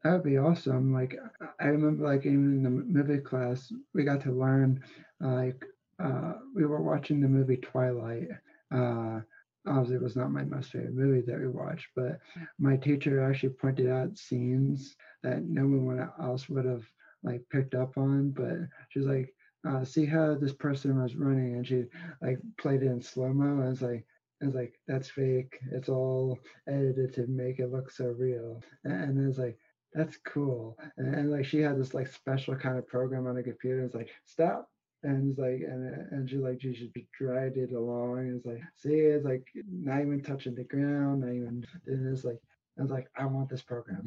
[0.04, 0.94] That would be awesome.
[0.94, 1.16] Like
[1.60, 4.84] I remember, like even in the movie class, we got to learn.
[5.20, 5.64] Like
[6.04, 8.30] uh, we were watching the movie Twilight.
[8.74, 9.22] Uh,
[9.68, 12.20] obviously, it was not my most favorite movie that we watched, but
[12.58, 16.86] my teacher actually pointed out scenes that no one else would have
[17.24, 18.32] like picked up on.
[18.32, 18.58] But
[18.90, 19.34] she's like,
[19.68, 21.86] uh, "See how this person was running," and she
[22.22, 23.62] like played it in slow mo.
[23.62, 24.06] and it's like,
[24.42, 25.60] I was like, that's fake.
[25.72, 28.62] It's all edited to make it look so real.
[28.84, 29.58] And it was like,
[29.94, 30.78] that's cool.
[30.98, 33.84] And, and, like she had this like special kind of program on the computer.
[33.84, 34.68] It's like, stop.
[35.04, 38.20] And it's like, and and she like she should dragged it along.
[38.20, 41.66] And it's like, see, it's like not even touching the ground, not even.
[41.88, 42.40] And it's like,
[42.78, 44.06] I was like, I want this program.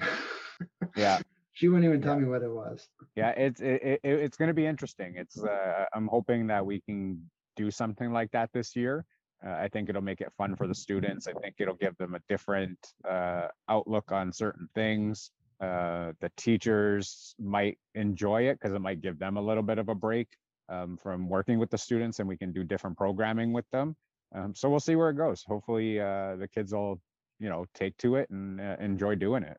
[0.97, 1.21] yeah.
[1.55, 2.89] She wouldn't even tell me what it was.
[3.17, 5.15] Yeah, it's it, it it's going to be interesting.
[5.17, 9.05] It's uh, I'm hoping that we can do something like that this year.
[9.45, 11.29] Uh, I think it'll make it fun for the students.
[11.29, 12.79] I think it'll give them a different
[13.09, 15.31] uh, outlook on certain things.
[15.61, 19.89] Uh, the teachers might enjoy it because it might give them a little bit of
[19.89, 20.29] a break
[20.69, 23.95] um, from working with the students, and we can do different programming with them.
[24.35, 25.45] Um, so we'll see where it goes.
[25.47, 27.01] Hopefully, uh, the kids will,
[27.39, 29.59] you know, take to it and uh, enjoy doing it.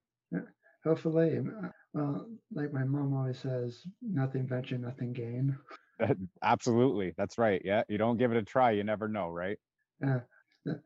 [0.84, 1.40] Hopefully,
[1.96, 5.58] well, like my mom always says, nothing venture, nothing gain.
[6.44, 7.62] Absolutely, that's right.
[7.64, 9.58] Yeah, you don't give it a try, you never know, right?
[10.02, 10.20] Yeah,
[10.66, 10.82] that,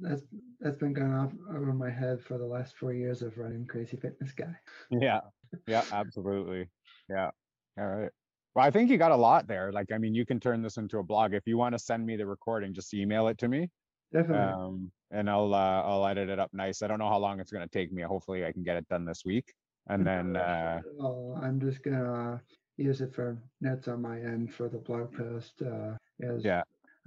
[0.00, 0.22] that's
[0.58, 3.98] that's been going off over my head for the last four years of running Crazy
[3.98, 4.56] Fitness Guy.
[5.02, 5.20] Yeah,
[5.66, 6.70] yeah, absolutely.
[7.10, 7.30] Yeah.
[7.78, 8.10] All right.
[8.54, 9.70] Well, I think you got a lot there.
[9.70, 11.34] Like, I mean, you can turn this into a blog.
[11.34, 13.68] If you want to send me the recording, just email it to me.
[14.12, 14.38] Definitely.
[14.38, 16.80] Um, and I'll uh, I'll edit it up nice.
[16.80, 18.02] I don't know how long it's gonna take me.
[18.02, 19.52] Hopefully, I can get it done this week.
[19.88, 22.40] And then uh, well, I'm just gonna
[22.76, 25.62] use it for notes on my end for the blog post.
[25.62, 26.62] Uh, as yeah,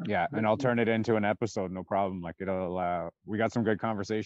[0.05, 2.21] yeah, and I'll turn it into an episode, no problem.
[2.21, 4.19] Like it'll, uh, we got some good conversation.